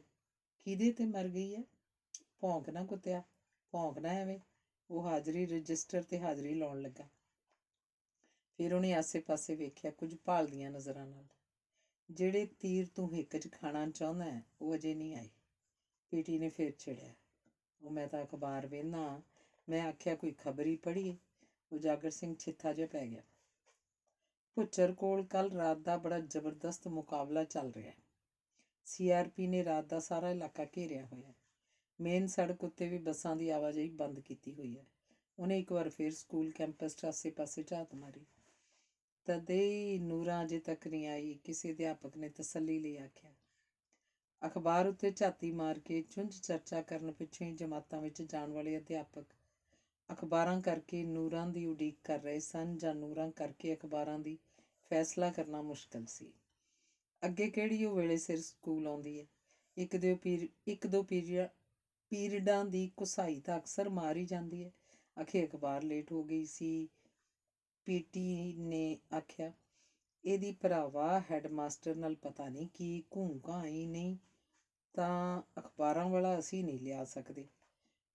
[0.65, 1.63] ਕਿਹਦੇ ਤੇ ਮਰ ਗਈ ਹੈ
[2.41, 3.23] ਭੌਂਕ ਨਾ ਕੁੱਤਿਆ
[3.73, 4.39] ਭੌਂਕ ਨਾ ਐਵੇਂ।
[4.91, 7.09] ਉਹ ਹਾਜ਼ਰੀ ਰਜਿਸਟਰ ਤੇ ਹਾਜ਼ਰੀ ਲਾਉਣ ਲੱਗਾ।
[8.57, 11.25] ਫਿਰ ਉਹਨੇ ਆਸੇ-ਪਾਸੇ ਵੇਖਿਆ ਕੁਝ ਭਾਲਦੀਆਂ ਨਜ਼ਰਾਂ ਨਾਲ।
[12.11, 15.29] ਜਿਹੜੇ ਤੀਰ ਤੂੰ ਹਿੱਕ 'ਚ ਖਾਣਾ ਚਾਹੁੰਦਾ ਹੈ, ਉਹ ਅਜੇ ਨਹੀਂ ਆਏ।
[16.11, 17.15] ਪੀਟੀ ਨੇ ਫਿਰ ਛਿੜਿਆ।
[17.83, 19.23] ਉਹ ਮੈਂ ਤਾਂ ਅਖਬਾਰ ਵੇਖਣਾ
[19.69, 21.17] ਮੈਂ ਆਖਿਆ ਕੋਈ ਖਬਰੀ ਪੜ੍ਹੀਏ?
[21.73, 23.23] ਉਜਾਗਰ ਸਿੰਘ ਛਿੱਥਾ ਜਿਹਾ ਪੈ ਗਿਆ।
[24.59, 27.97] ਭੁੱਚਰ ਕੋਲ ਕੱਲ ਰਾਤ ਦਾ ਬੜਾ ਜ਼ਬਰਦਸਤ ਮੁਕਾਬਲਾ ਚੱਲ ਰਿਹਾ ਹੈ।
[28.85, 31.35] ਸੀਆਰਪੀ ਨੇ ਰਾਤ ਦਾ ਸਾਰਾ ਇਲਾਕਾ ਘੇਰਿਆ ਹੋਇਆ ਹੈ।
[32.01, 34.85] ਮੇਨ ਸੜਕ ਉੱਤੇ ਵੀ ਬੱਸਾਂ ਦੀ ਆਵਾਜਾਈ ਬੰਦ ਕੀਤੀ ਹੋਈ ਹੈ।
[35.39, 38.25] ਉਹਨੇ ਇੱਕ ਵਾਰ ਫਿਰ ਸਕੂਲ ਕੈਂਪਸ 'ਚ ਆਸੇ-ਪਾਸੇ ਝਾਤ ਮਾਰੀ।
[39.27, 43.35] ਤਦੇ ਹੀ ਨੂਰਾਂ ਅਜੇ ਤੱਕ ਨਹੀਂ ਆਈ, ਕਿਸੇ ਅਧਿਆਪਕ ਨੇ ਤਸੱਲੀ ਲਈ ਆਖਿਆ।
[44.47, 49.25] ਅਖਬਾਰ ਉੱਤੇ ਝਾਤੀ ਮਾਰ ਕੇ ਚੁੰਝ ਚਰਚਾ ਕਰਨ ਪਿੱਛੇ ਹੀ ਜਮਾਤਾਂ ਵਿੱਚ ਜਾਣ ਵਾਲੇ ਅਧਿਆਪਕ
[50.13, 54.39] ਅਖਬਾਰਾਂ ਕਰਕੇ ਨੂਰਾਂ ਦੀ ਉਡੀਕ ਕਰ ਰਹੇ ਸਨ ਜਾਂ ਨੂਰਾਂ ਕਰਕੇ ਅਖਬਾਰਾਂ ਦੀ
[54.91, 56.33] ਫੈਸਲਾ ਕਰਨਾ ਮੁਸ਼ਕਲ ਸੀ।
[57.23, 59.27] ਅੱਗੇ ਕਿਹੜੀ ਉਹ ਵੇਲੇ ਸਿਰ ਸਕੂਲ ਆਉਂਦੀ ਹੈ
[59.77, 61.49] ਇੱਕ ਦੋ ਪੀਰ, ਇੱਕ ਦੋ ਪੀਰੀਅਡ
[62.13, 64.71] ਪੀਰੀਅਡਾਂ ਦੀ ਕੁਸਾਈ ਤਾਂ ਅਕਸਰ ਮਾਰ ਹੀ ਜਾਂਦੀ ਹੈ
[65.17, 66.89] ਅਖੇ ਅਖਬਾਰ ਲੇਟ ਹੋ ਗਈ ਸੀ।
[67.87, 69.53] ਪੀਟੀ ਨੇ ਆਖਿਆ,
[70.25, 74.17] ਇਹਦੀ ਭਰਾਵਾ ਹੈਡਮਾਸਟਰ ਨਾਲ ਪਤਾ ਨਹੀਂ ਕੀ ਘੂੰਘਾਂ ਹੀ ਨਹੀਂ,
[74.95, 77.47] ਤਾਂ ਅਖਬਾਰਾਂ ਵਾਲਾ ਅਸੀਂ ਨਹੀਂ ਲਿਆ ਸਕਦੇ।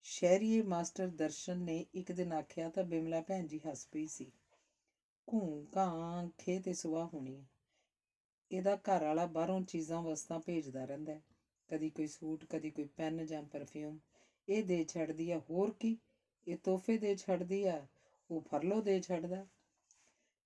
[0.05, 4.31] ਸ਼ਹਿਰੀਏ ਮਾਸਟਰ ਦਰਸ਼ਨ ਨੇ ਇੱਕ ਦਿਨ ਆਖਿਆ, ਤਾਂ ਬਿਮਲਾ ਭੈਣ ਜੀ ਹੱਸ ਪਈ ਸੀ।
[5.27, 7.45] ਘੂੰਘਾਂ ਖੇ ਤੇ ਸੁਆ ਹੋਣੀ ਹੈ।
[8.51, 11.21] ਇਹਦਾ ਘਰ ਵਾਲਾ ਬਾਹਰੋਂ ਚੀਜ਼ਾਂ, ਵਸਤਾਂ ਭੇਜਦਾ ਰਹਿੰਦਾ ਹੈ।
[11.69, 13.99] ਕਦੀ ਕੋਈ ਸੂਟ, ਕਦੀ ਕੋਈ ਪੈਨ ਜਾਂ ਪਰਫਿਊਮ
[14.49, 15.97] ਇਹ ਦੇ ਛੱਡਦੀ ਆ ਹੋਰ ਕੀ?
[16.47, 17.87] ਇਹ ਤੋਹਫੇ ਦੇ ਛੱਡਦੀ ਆ
[18.31, 19.45] ਉਹ ਫਰਲੋ ਦੇ ਛੱਡਦਾ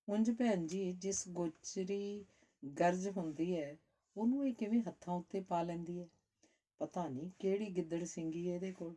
[0.08, 2.24] ਉਂਝ ਭੈਣ ਜੀ, ਜਿਸ ਗੋਚਰੀ
[2.80, 3.76] ਗਰਜ ਹੁੰਦੀ ਹੈ,
[4.16, 6.08] ਉਹਨੂੰ ਇਹ ਕਿਵੇਂ ਹੱਥਾਂ ਉੱਤੇ ਪਾ ਲੈਂਦੀ ਹੈ?
[6.78, 8.94] ਪਤਾ ਨਹੀਂ ਕਿਹੜੀ ਗਿੱਦੜ ਸਿੰਗੀ ਹੈ ਇਹਦੇ ਕੋਲ।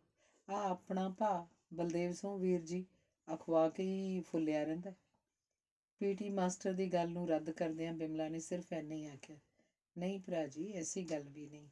[0.49, 2.85] ਆ ਆਪਣਾ ਭਾ ਬਲਦੇਵ ਸਿੰਘ ਵੀਰ ਜੀ,
[3.33, 4.93] ਅਖਵਾ ਕੇ ਹੀ ਫੁੱਲਿਆ ਰਹਿੰਦਾ
[6.01, 9.35] ਪੀਟੀ ਮਾਸਟਰ ਦੀ ਗੱਲ ਨੂੰ ਰੱਦ ਕਰਦਿਆਂ ਬਿਮਲਾ ਨੇ ਸਿਰਫ ਐਨਾ ਹੀ ਆਖਿਆ,
[9.95, 11.67] ਨਹੀਂ ਭਰਾ ਜੀ, ਐਸੀ ਗੱਲ ਵੀ ਨਹੀਂ।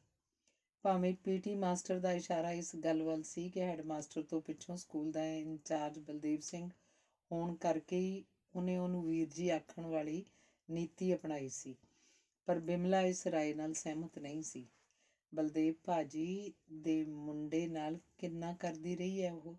[0.84, 5.24] ਭਾਵੇਂ ਪੀਟੀ ਮਾਸਟਰ ਦਾ ਇਸ਼ਾਰਾ ਇਸ ਗੱਲ ਵੱਲ ਸੀ ਕਿ ਹੈਡਮਾਸਟਰ ਤੋਂ ਪਿੱਛੋਂ ਸਕੂਲ ਦਾ
[5.26, 6.68] ਇੰਚਾਰਜ ਬਲਦੇਵ ਸਿੰਘ
[7.30, 8.22] ਹੋਣ ਕਰਕੇ ਹੀ
[8.54, 10.24] ਉਹਨੇ ਉਹਨੂੰ ਵੀਰ ਜੀ ਆਖਣ ਵਾਲੀ
[10.68, 11.74] ਨੀਤੀ ਅਪਣਾਈ ਸੀ,
[12.48, 14.66] ਪਰ ਬਿਮਲਾ ਇਸ ਰਾਏ ਨਾਲ ਸਹਿਮਤ ਨਹੀਂ ਸੀ।
[15.32, 19.54] ਬਲਦੇਵ ਭਾਜੀ ਦੇ ਮੁੰਡੇ ਨਾਲ ਕਿੰਨਾ ਕਰਦੀ ਰਹੀ ਹੈ ਉਹ?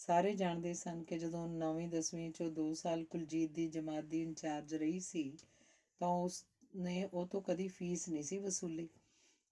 [0.00, 4.74] ਸਾਰੇ ਜਾਣਦੇ ਸਨ ਕਿ ਜਦੋਂ 9ਵੀਂ 10ਵੀਂ ਚੋਂ 2 ਸਾਲ ਕੁਲਜੀਤ ਦੀ ਜਮਾਤ ਦੀ ਇੰਚਾਰਜ
[4.74, 5.36] ਰਹੀ ਸੀ,
[6.00, 8.88] ਤਾਂ ਉਸ ਨੇ ਉਹ ਤੋਂ ਕਦੀ ਫੀਸ ਨਹੀਂ ਸੀ ਵਸੂਲੀ।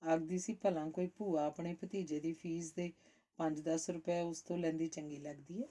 [0.03, 2.93] ਆਖਦੀ ਸੀ, ਭਲਾ ਕੋਈ ਭੂਆ ਆਪਣੇ ਭਤੀਜੇ ਦੀ ਫੀਸ ਦੇ
[3.39, 5.69] 5-10 ਰੁਪਏ ਉਸ ਤੋਂ ਲੈਂਦੀ ਚੰਗੀ ਲੱਗਦੀ ਹੈ।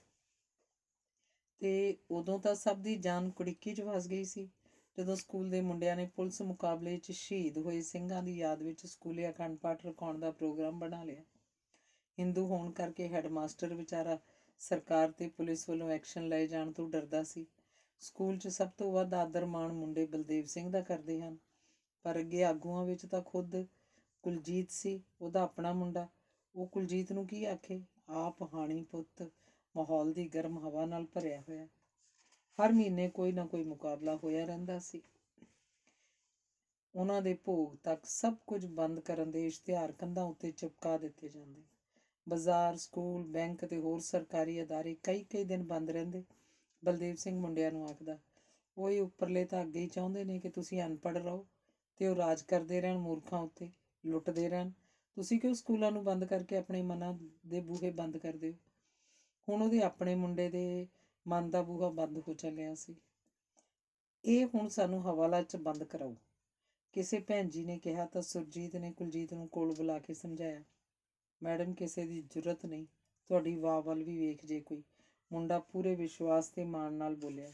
[1.59, 4.49] ਤੇ ਉਦੋਂ ਤਾਂ ਸਭ ਦੀ ਜਾਨ ਕੁੜਿੱਕੀ 'ਚ ਫਸ ਗਈ ਸੀ।
[4.97, 9.29] ਜਦੋਂ ਸਕੂਲ ਦੇ ਮੁੰਡਿਆਂ ਨੇ ਪੁਲਿਸ ਮੁਕਾਬਲੇ 'ਚ ਸ਼ਹੀਦ ਹੋਏ ਸਿੰਘਾਂ ਦੀ ਯਾਦ ਵਿੱਚ ਸਕੂਲੇ
[9.29, 11.23] ਅਖੰਡ ਪਾਠ ਰਖਾਉਣ ਦਾ ਪ੍ਰੋਗਰਾਮ ਬਣਾ ਲਿਆ।
[12.19, 14.19] ਹਿੰਦੂ ਹੋਣ ਕਰਕੇ ਹੈਡਮਾਸਟਰ ਵਿਚਾਰਾ
[14.59, 17.45] ਸਰਕਾਰ ਤੇ ਪੁਲਿਸ ਵੱਲੋਂ ਐਕਸ਼ਨ ਲਏ ਜਾਣ ਤੋਂ ਡਰਦਾ ਸੀ।
[17.99, 21.37] ਸਕੂਲ 'ਚ ਸਭ ਤੋਂ ਵੱਧ ਆਦਰ ਮਾਣ ਮੁੰਡੇ ਬਲਦੇਵ ਸਿੰਘ ਦਾ ਕਰਦੇ ਹਨ।
[22.03, 23.65] ਪਰ ਅੱਗੇ ਆਗੂਆਂ ਵਿੱਚ ਤਾਂ ਖੁਦ
[24.23, 26.07] ਕੁਲਜੀਤ ਸੀ, ਉਹਦਾ ਆਪਣਾ ਮੁੰਡਾ।
[26.55, 27.81] ਉਹ ਕੁਲਜੀਤ ਨੂੰ ਕੀ ਆਖੇ?
[28.09, 29.29] ਆਪ ਹਾਣੀ ਪੁੱਤ
[29.75, 31.67] ਮਾਹੌਲ ਦੀ ਗਰਮ ਹਵਾ ਨਾਲ ਭਰਿਆ ਹੋਇਆ।
[32.59, 35.01] ਹਰ ਮਹੀਨੇ ਕੋਈ ਨਾ ਕੋਈ ਮੁਕਾਬਲਾ ਹੋਇਆ ਰਹਿੰਦਾ ਸੀ।
[36.95, 41.61] ਉਹਨਾਂ ਦੇ ਭੋਗ ਤੱਕ ਸਭ ਕੁਝ ਬੰਦ ਕਰਨ ਦੇ ਇਸ਼ਤਿਹਾਰ ਕੰਧਾਂ ਉੱਤੇ ਚਿਪਕਾ ਦਿੱਤੇ ਜਾਂਦੇ।
[42.29, 46.23] ਬਾਜ਼ਾਰ, ਸਕੂਲ, ਬੈਂਕ ਤੇ ਹੋਰ ਸਰਕਾਰੀ ਅਦਾਰੇ ਕਈ ਕਈ ਦਿਨ ਬੰਦ ਰਹਿੰਦੇ।
[46.85, 48.17] ਬਲਦੇਵ ਸਿੰਘ ਮੁੰਡਿਆਂ ਨੂੰ ਆਖਦਾ
[48.77, 51.45] ਉਹ ਹੀ ਉੱਪਰਲੇ ਤਾਂ ਅੱਗੇ ਹੀ ਚਾਹੁੰਦੇ ਨੇ ਕਿ ਤੁਸੀਂ ਅਨਪੜ੍ਹ ਰਹੋ
[51.97, 53.69] ਤੇ ਉਹ ਰਾਜ ਕਰਦੇ ਰਹਿਣ ਮੂਰਖਾਂ ਉੱਤੇ,
[54.05, 54.71] ਲੁੱਟਦੇ ਰਹਿਣ।
[55.15, 57.13] ਤੁਸੀਂ ਕਿਉਂ ਸਕੂਲਾਂ ਨੂੰ ਬੰਦ ਕਰਕੇ ਆਪਣੇ ਮਨਾਂ
[57.47, 58.57] ਦੇ ਬੂਹੇ ਬੰਦ ਕਰਦੇ ਹੋ?
[59.49, 60.87] ਹੁਣ ਉਹਦੇ ਆਪਣੇ ਮੁੰਡੇ ਦੇ
[61.27, 62.95] ਮਨ ਦਾ ਬੂਹਾ ਬੰਦ ਹੋ ਚੱਲਿਆ ਸੀ।
[64.25, 66.15] ਇਹ ਹੁਣ ਸਾਨੂੰ ਹਵਾਲਾ 'ਚ ਬੰਦ ਕਰਾਓ
[66.91, 70.63] ਕਿਸੇ ਭੈਣ ਜੀ ਨੇ ਕਿਹਾ ਤਾਂ ਸੁਰਜੀਤ ਨੇ ਕੁਲਜੀਤ ਨੂੰ ਕੋਲ ਬੁਲਾ ਕੇ ਸਮਝਾਇਆ
[71.43, 72.85] ਮੈਡਮ, ਕਿਸੇ ਦੀ ਜ਼ਰੂਰਤ ਨਹੀਂ।
[73.29, 74.83] ਤੁਹਾਡੀ ਵਾਹ ਵੱਲ ਵੀ ਵੇਖ ਜੇ ਕੋਈ।
[75.31, 77.51] ਮੁੰਡਾ ਪੂਰੇ ਵਿਸ਼ਵਾਸ ਤੇ ਮਾਣ ਨਾਲ ਬੋਲਿਆ,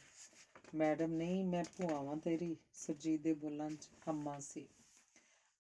[0.76, 4.68] ਮੈਡਮ, ਨਹੀਂ, ਮੈਂ ਭੂਆਵਾਂ ਤੇਰੀ, ਸੁਰਜੀਤ ਦੇ ਬੋਲਾਂ 'ਚ ਹੰਮਾ ਸੀ।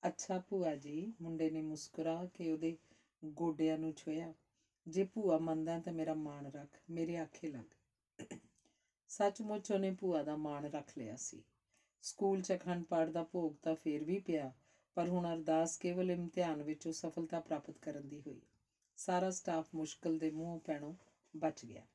[0.07, 2.77] ਅੱਛਾ ਭੂਆ ਜੀ। ਮੁੰਡੇ ਨੇ ਮੁਸਕਰਾ ਕੇ ਉਹਦੇ
[3.25, 4.33] ਗੋਡਿਆਂ ਨੂੰ ਛੋਇਆ
[4.88, 7.65] ਜੇ ਭੂਆ ਮੰਨਦਾ ਤਾਂ ਮੇਰਾ ਮਾਣ ਰੱਖ, ਮੇਰੇ ਆਖੇ ਲੱਗ।
[9.07, 11.43] ਸੱਚਮੁੱਚ ਉਹਨੇ ਭੂਆ ਦਾ ਮਾਣ ਰੱਖ ਲਿਆ ਸੀ।
[12.01, 14.51] ਸਕੂਲ ਚ ਅਖੰਡ ਪਾਠ ਦਾ ਭੋਗ ਤਾਂ ਫੇਰ ਵੀ ਪਿਆ।
[14.95, 18.41] ਪਰ ਹੁਣ ਅਰਦਾਸ ਕੇਵਲ ਇਮਤਿਹਾਨ ਵਿੱਚੋਂ ਸਫਲਤਾ ਪ੍ਰਾਪਤ ਕਰਨ ਦੀ ਹੋਈ।
[18.97, 20.93] ਸਾਰਾ ਸਟਾਫ ਮੁਸ਼ਕਲ ਦੇ ਮੂੰਹ ਪੈਣੋਂ
[21.38, 21.86] ਬਚ ਗਿਆ।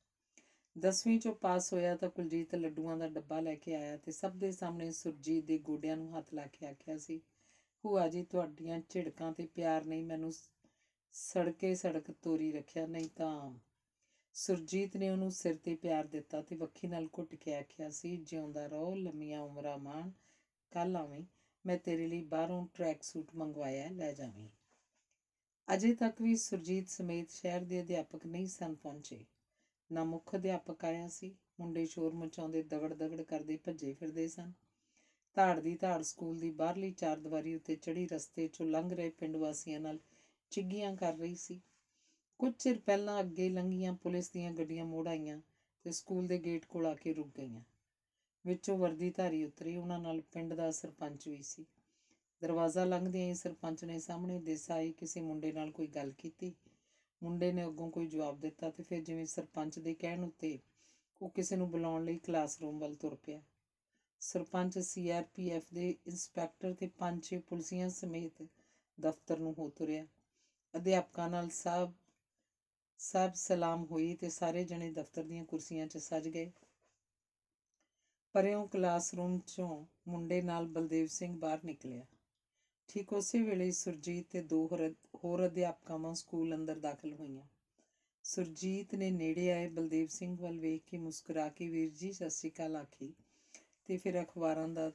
[0.78, 4.50] ਦਸਵੀਂ ਚੋਂ ਪਾਸ ਹੋਇਆ ਤਾਂ ਕੁਲਜੀਤ ਲੱਡੂਆਂ ਦਾ ਡੱਬਾ ਲੈ ਕੇ ਆਇਆ ਤੇ ਸਭ ਦੇ
[4.50, 7.20] ਸਾਹਮਣੇ ਸੁਰਜੀਤ ਦੇ ਗੋਡਿਆਂ ਨੂੰ ਹੱਥ ਲਾ ਕੇ ਆਖਿਆ ਸੀ,
[7.84, 10.32] ਭੂਆ ਜੀ, ਤੁਹਾਡੀਆਂ ਝਿੜਕਾਂ ਤੇ ਪਿਆਰ ਨਹੀਂ, ਮੈਨੂੰ
[11.12, 13.58] ਸੜਕੇ ਸੜਕ ਤੋਰੀ ਰੱਖਿਆ, ਨਹੀਂ ਤਾਂ
[14.32, 18.66] ਸੁਰਜੀਤ ਨੇ ਉਹਨੂੰ ਸਿਰ ਤੇ ਪਿਆਰ ਦਿੱਤਾ ਤੇ ਵੱਖੀ ਨਾਲ ਘੁੱਟ ਕੇ ਆਖਿਆ ਸੀ, ਜਿਉਂਦਾ
[18.66, 20.10] ਰਹੋ, ਲੰਮੀਆਂ ਉਮਰਾਂ ਮਾਣ
[20.70, 21.22] ਕੱਲ ਆਵੇਂ।
[21.68, 24.48] ਮੈਂ ਤੇਰੇ ਲਈ ਬਾਹਰੋਂ ਟਰੈਕ ਸੂਟ ਮੰਗਵਾਇਆ, ਲੈ ਜਾਵੀਂ।
[25.74, 29.24] ਅਜੇ ਤੱਕ ਵੀ ਸੁਰਜੀਤ ਸਮੇਤ ਸ਼ਹਿਰ ਦੇ ਅਧਿਆਪਕ ਨਹੀਂ ਸਨ ਪਹੁੰਚੇ।
[29.92, 34.52] ਨਾ ਮੁੱਖ ਅਧਿਆਪਕ ਆਇਆ ਸੀ, ਮੁੰਡੇ ਸ਼ੋਰ ਮਚਾਉਂਦੇ ਦਗੜ ਦਗੜ ਕਰਦੇ ਭੱਜੇ ਫਿਰਦੇ ਸਨ।
[35.34, 39.80] ਧਾੜ ਦੀ ਧਾੜ ਸਕੂਲ ਦੀ ਬਾਹਰਲੀ ਚਾਰਦੀਵਾਰੀ ਉੱਤੇ ਚੜੀ ਰਸਤੇ 'ਚੋਂ ਲੰਘ ਰਹੇ ਪਿੰਡ ਵਾਸੀਆਂ
[39.80, 39.98] ਨਾਲ
[40.50, 41.60] ਚਿੱਗੀਆਂ ਕਰ ਰਹੀ ਸੀ।
[42.38, 45.40] ਕੁਝ ਚਿਰ ਪਹਿਲਾਂ ਅੱਗੇ ਲੰਘੀਆਂ ਪੁਲਿਸ ਦੀਆਂ ਗੱਡੀਆਂ ਮੋੜ ਆਈਆਂ
[45.84, 47.62] ਤੇ ਸਕੂਲ ਦੇ ਗੇਟ ਕੋਲ ਆ ਕੇ ਰੁਕ ਗਈਆਂ।
[48.44, 51.66] ਵਿੱਚੋਂ ਵਰਦੀਧਾਰੀ ਉਤਰੇ। ਉਹਨਾਂ ਨਾਲ ਪਿੰਡ ਦਾ ਸਰਪੰਚ ਵੀ ਸੀ।
[52.42, 56.54] ਦਰਵਾਜ਼ਾ ਲੰਘਦਿਆਂ ਹੀ ਸਰਪੰਚ ਨੇ ਸਾਹਮਣੇ ਦਿਸ ਆਈ ਕਿਸੇ ਮੁੰਡੇ ਨਾਲ ਕੋਈ ਗੱਲ ਕੀਤੀ।
[57.22, 60.58] ਮੁੰਡੇ ਨੇ ਅੱਗੋਂ ਕੋਈ ਜਵਾਬ ਦਿੱਤਾ ਤੇ ਫਿਰ ਜਿਵੇਂ ਸਰਪੰਚ ਦੇ ਕਹਿਣ ਉੱਤੇ
[61.20, 63.42] ਉਹ ਕਿਸੇ ਨੂੰ ਬੁਲਾਉਣ ਲਈ ਕਲਾਸਰੂਮ ਵੱਲ ਤੁਰ ਪਿਆ।
[64.20, 68.46] ਸਰਪੰਚ ਸੀਆਰਪੀਐਫ ਦੇ ਇੰਸਪੈਕਟਰ ਤੇ ਪੰਜ ਛੇ ਪੁਲਿਸੀਆਂ ਸਮੇਤ
[69.00, 70.06] ਦਫ਼ਤਰ ਨੂੰ ਹੋ ਤੁਰਿਆ।
[70.74, 71.92] ਅਧਿਆਪਕਾਂ ਨਾਲ ਸਭ
[72.98, 76.52] ਸਭ ਸਲਾਮ ਹੋਈ ਤੇ ਸਾਰੇ ਜਣੇ ਦਫ਼ਤਰ ਦੀਆਂ ਕੁਰਸੀਆਂ 'ਚ ਸੱਜ ਗਏ।
[78.38, 82.06] ਪਰਿਓਂ ਕਲਾਸਰੂਮ 'ਚੋਂ ਮੁੰਡੇ ਨਾਲ ਬਲਦੇਵ ਸਿੰਘ ਬਾਹਰ ਨਿਕਲਿਆ।
[82.88, 87.46] ਠੀਕ ਉਸੇ ਵੇਲੇ ਹੀ ਸੁਰਜੀਤ ਤੇ ਦੋ ਹੋਰ- ਹੋਰ ਅਧਿਆਪਕਾਂ ਵਾਂ ਸਕੂਲ ਅੰਦਰ ਦਾਖਲ ਹੋਈਆਂ।
[88.22, 92.50] ਸੁਰਜੀਤ ਨੇ ਨੇੜੇ ਆਏ ਬਲਦੇਵ ਸਿੰਘ ਵੱਲ ਵੇਖ ਕੇ ਮੁਸਕਰਾ ਕੇ, ਵੀਰ ਜੀ, ਸਤਿ ਸ਼੍ਰੀ
[92.50, 93.14] ਅਕਾਲ, ਆਖੀ
[93.84, 94.92] ਤੇ ਫਿਰ ਅਖਬਾਰਾਂ ਦਾ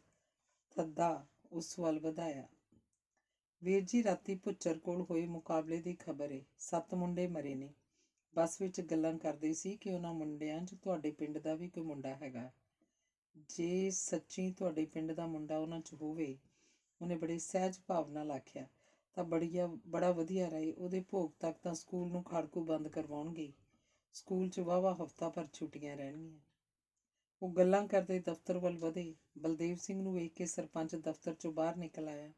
[0.72, 2.48] ਥੱਦਾ ਉਸ ਵੱਲ ਵਧਾਇਆ।
[3.64, 7.74] ਵੀਰ ਜੀ, ਰਾਤੀ ਪੁੱਚਰ ਕੋਲ ਹੋਏ ਮੁਕਾਬਲੇ ਦੀ ਖਬਰ ਏ। ਸੱਤ ਮੁੰਡੇ ਮਰੇ ਨੇ।
[8.36, 12.16] ਬੱਸ ਵਿੱਚ ਗੱਲਾਂ ਕਰਦੇ ਸੀ ਕਿ ਉਹਨਾਂ ਮੁੰਡਿਆਂ 'ਚ ਤੁਹਾਡੇ ਪਿੰਡ ਦਾ ਵੀ ਕੋਈ ਮੁੰਡਾ
[12.16, 12.52] ਹੈਗਾ।
[13.36, 16.38] ਜੇ ਸੱਚੀ ਤੁਹਾਡੇ ਪਿੰਡ ਦਾ ਮੁੰਡਾ ਉਹਨਾਂ 'ਚ ਹੋਵੇ,
[17.02, 18.68] ਉਹਨੇ ਬੜੇ ਸਹਿਜ ਭਾਵ ਨਾਲ ਆਖਿਆ,
[19.14, 23.52] ਤਾਂ ਬੜੀਆ, ਬੜਾ ਵਧੀਆ ਰਹੇ ਉਹਦੇ ਭੋਗ ਤੱਕ ਤਾਂ ਸਕੂਲ ਨੂੰ ਖਾੜਕੂ ਬੰਦ ਕਰਵਾਉਣਗੇ।
[24.14, 26.40] ਸਕੂਲ 'ਚ ਵਾਵਾ ਹਫਤਾ ਭਰ ਛੁੱਟੀਆਂ ਰਹਿਣਗੀਆਂ।
[27.42, 31.76] ਉਹ ਗੱਲਾਂ ਕਰਦੇ ਦਫ਼ਤਰ ਵੱਲ ਵਧੇ। ਬਲਦੇਵ ਸਿੰਘ ਨੂੰ ਵੇਖ ਕੇ ਸਰਪੰਚ ਦਫ਼ਤਰ 'ਚੋਂ ਬਾਹਰ
[31.76, 32.32] ਨਿਕਲ ਆਇਆ।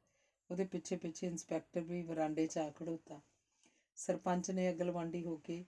[0.49, 3.21] ਉਹਦੇ ਪਿੱਛੇ ਪਿੱਛੇ ਇੰਸਪੈਕਟਰ ਵੀ ਵਰਾਂਡੇ 'ਚ ਆ ਖੜੋਤਾ।
[3.95, 5.63] ਸਰਪੰਚ ਨੇ ਅਗਲਵਾਂਡੀ ਹੋ ਕੇ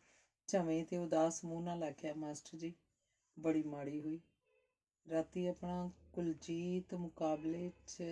[0.47, 2.73] ਝਵੇਂ ਤੇ ਉਦਾਸ ਮੂੰਹ ਨਾਲ ਆਖਿਆ, ਮਾਸਟਰ ਜੀ,
[3.39, 4.19] ਬੜੀ ਮਾੜੀ ਹੋਈ।
[5.11, 8.03] ਰਾਤੀ ਆਪਣਾ ਕੁਲਜੀਤ ਮੁਕਾਬਲੇ 'ਚ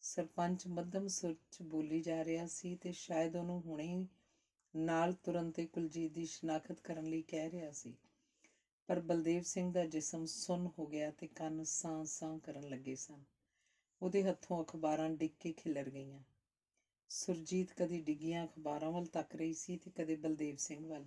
[0.00, 4.06] ਸਰਪੰਚ ਮੱਧਮ ਸੁਰ 'ਚ ਬੋਲੀ ਜਾ ਰਿਹਾ ਸੀ ਤੇ ਸ਼ਾਇਦ ਉਹਨੂੰ ਹੁਣੇ ਹੀ
[4.76, 7.94] ਨਾਲ ਤੁਰਨ ਤੇ ਕੁਲਜੀਤ ਦੀ ਸ਼ਨਾਖਤ ਕਰਨ ਲਈ ਕਹਿ ਰਿਹਾ ਸੀ।
[8.88, 13.24] ਪਰ ਬਲਦੇਵ ਸਿੰਘ ਦਾ ਜਿਸਮ ਸੁੰਨ ਹੋ ਗਿਆ ਤੇ ਕੰਨ ਸਾਂ ਸਾਂ ਕਰਨ ਲੱਗੇ ਸਨ।
[14.02, 16.20] ਉਹਦੇ ਹੱਥੋਂ ਅਖਬਾਰਾਂ ਡਿੱਗ ਕੇ ਖਿਲਰ ਗਈਆਂ।
[17.08, 21.04] ਸੁਰਜੀਤ ਕਦੀ ਡਿੱਗੀਆਂ ਅਖਬਾਰਾਂ ਵੱਲ ਤੱਕ ਰਹੀ ਸੀ ਤੇ ਕਦੇ ਬਲਦੇਵ ਸਿੰਘ ਵੱਲ।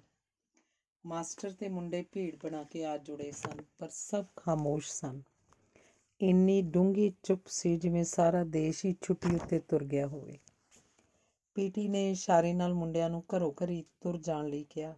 [1.05, 5.21] ਮਾਸਟਰ ਤੇ ਮੁੰਡੇ ਭੀੜ ਬਣਾ ਕੇ ਆ ਜੁੜੇ ਸਨ, ਪਰ ਸਭ ਖਾਮੋਸ਼ ਸਨ।
[6.21, 10.39] ਇੰਨੀ ਡੂੰਘੀ ਚੁੱਪ ਸੀ ਜਿਵੇਂ ਸਾਰਾ ਦੇਸ਼ ਹੀ ਛੁੱਟੀ ਉੱਤੇ ਤੁਰ ਗਿਆ ਹੋਵੇ।
[11.55, 14.95] ਪੀਟੀ ਨੇ ਇਸ਼ਾਰੇ ਨਾਲ ਮੁੰਡਿਆਂ ਨੂੰ ਘਰੋਂ ਘਰੀ ਤੁਰ ਜਾਣ ਲਈ ਕਿਹਾ।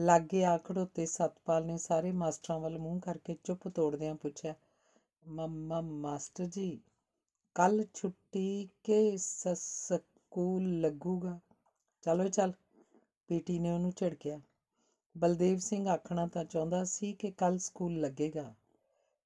[0.00, 4.54] ਲਾਗੇ ਆਕੜ ਉੱਤੇ ਸਤਪਾਲ ਨੇ ਸਾਰੇ ਮਾਸਟਰਾਂ ਵੱਲ ਮੂੰਹ ਕਰਕੇ ਚੁੱਪ ਤੋੜਦਿਆਂ ਪੁੱਛਿਆ,
[5.26, 6.80] ਮੰਮਾ, ਮਾਸਟਰ ਜੀ
[7.54, 11.40] ਕੱਲ ਛੁੱਟੀ ਕੇ ਸ- ਸਕੂਲ ਲੱਗੂਗਾ?
[12.02, 12.52] ਚਲੋ ਚੱਲ
[13.28, 14.40] ਪੀਟੀ ਨੇ ਉਹਨੂੰ ਝਿੜਕਿਆ।
[15.16, 18.54] ਬਲਦੇਵ ਸਿੰਘ ਆਖਣਾ ਤਾਂ ਚਾਹੁੰਦਾ ਸੀ ਕਿ ਕੱਲ ਸਕੂਲ ਲੱਗੇਗਾ,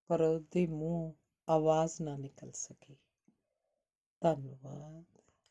[0.08, 1.12] ਪਰ ਉਹਦੇ ਮੂੰਹੋਂ
[1.48, 2.96] ਆਵਾਜ਼ ਨਾ ਨਿਕਲ ਸਕੀ।
[4.22, 5.09] ਧੰਨਵਾਦ।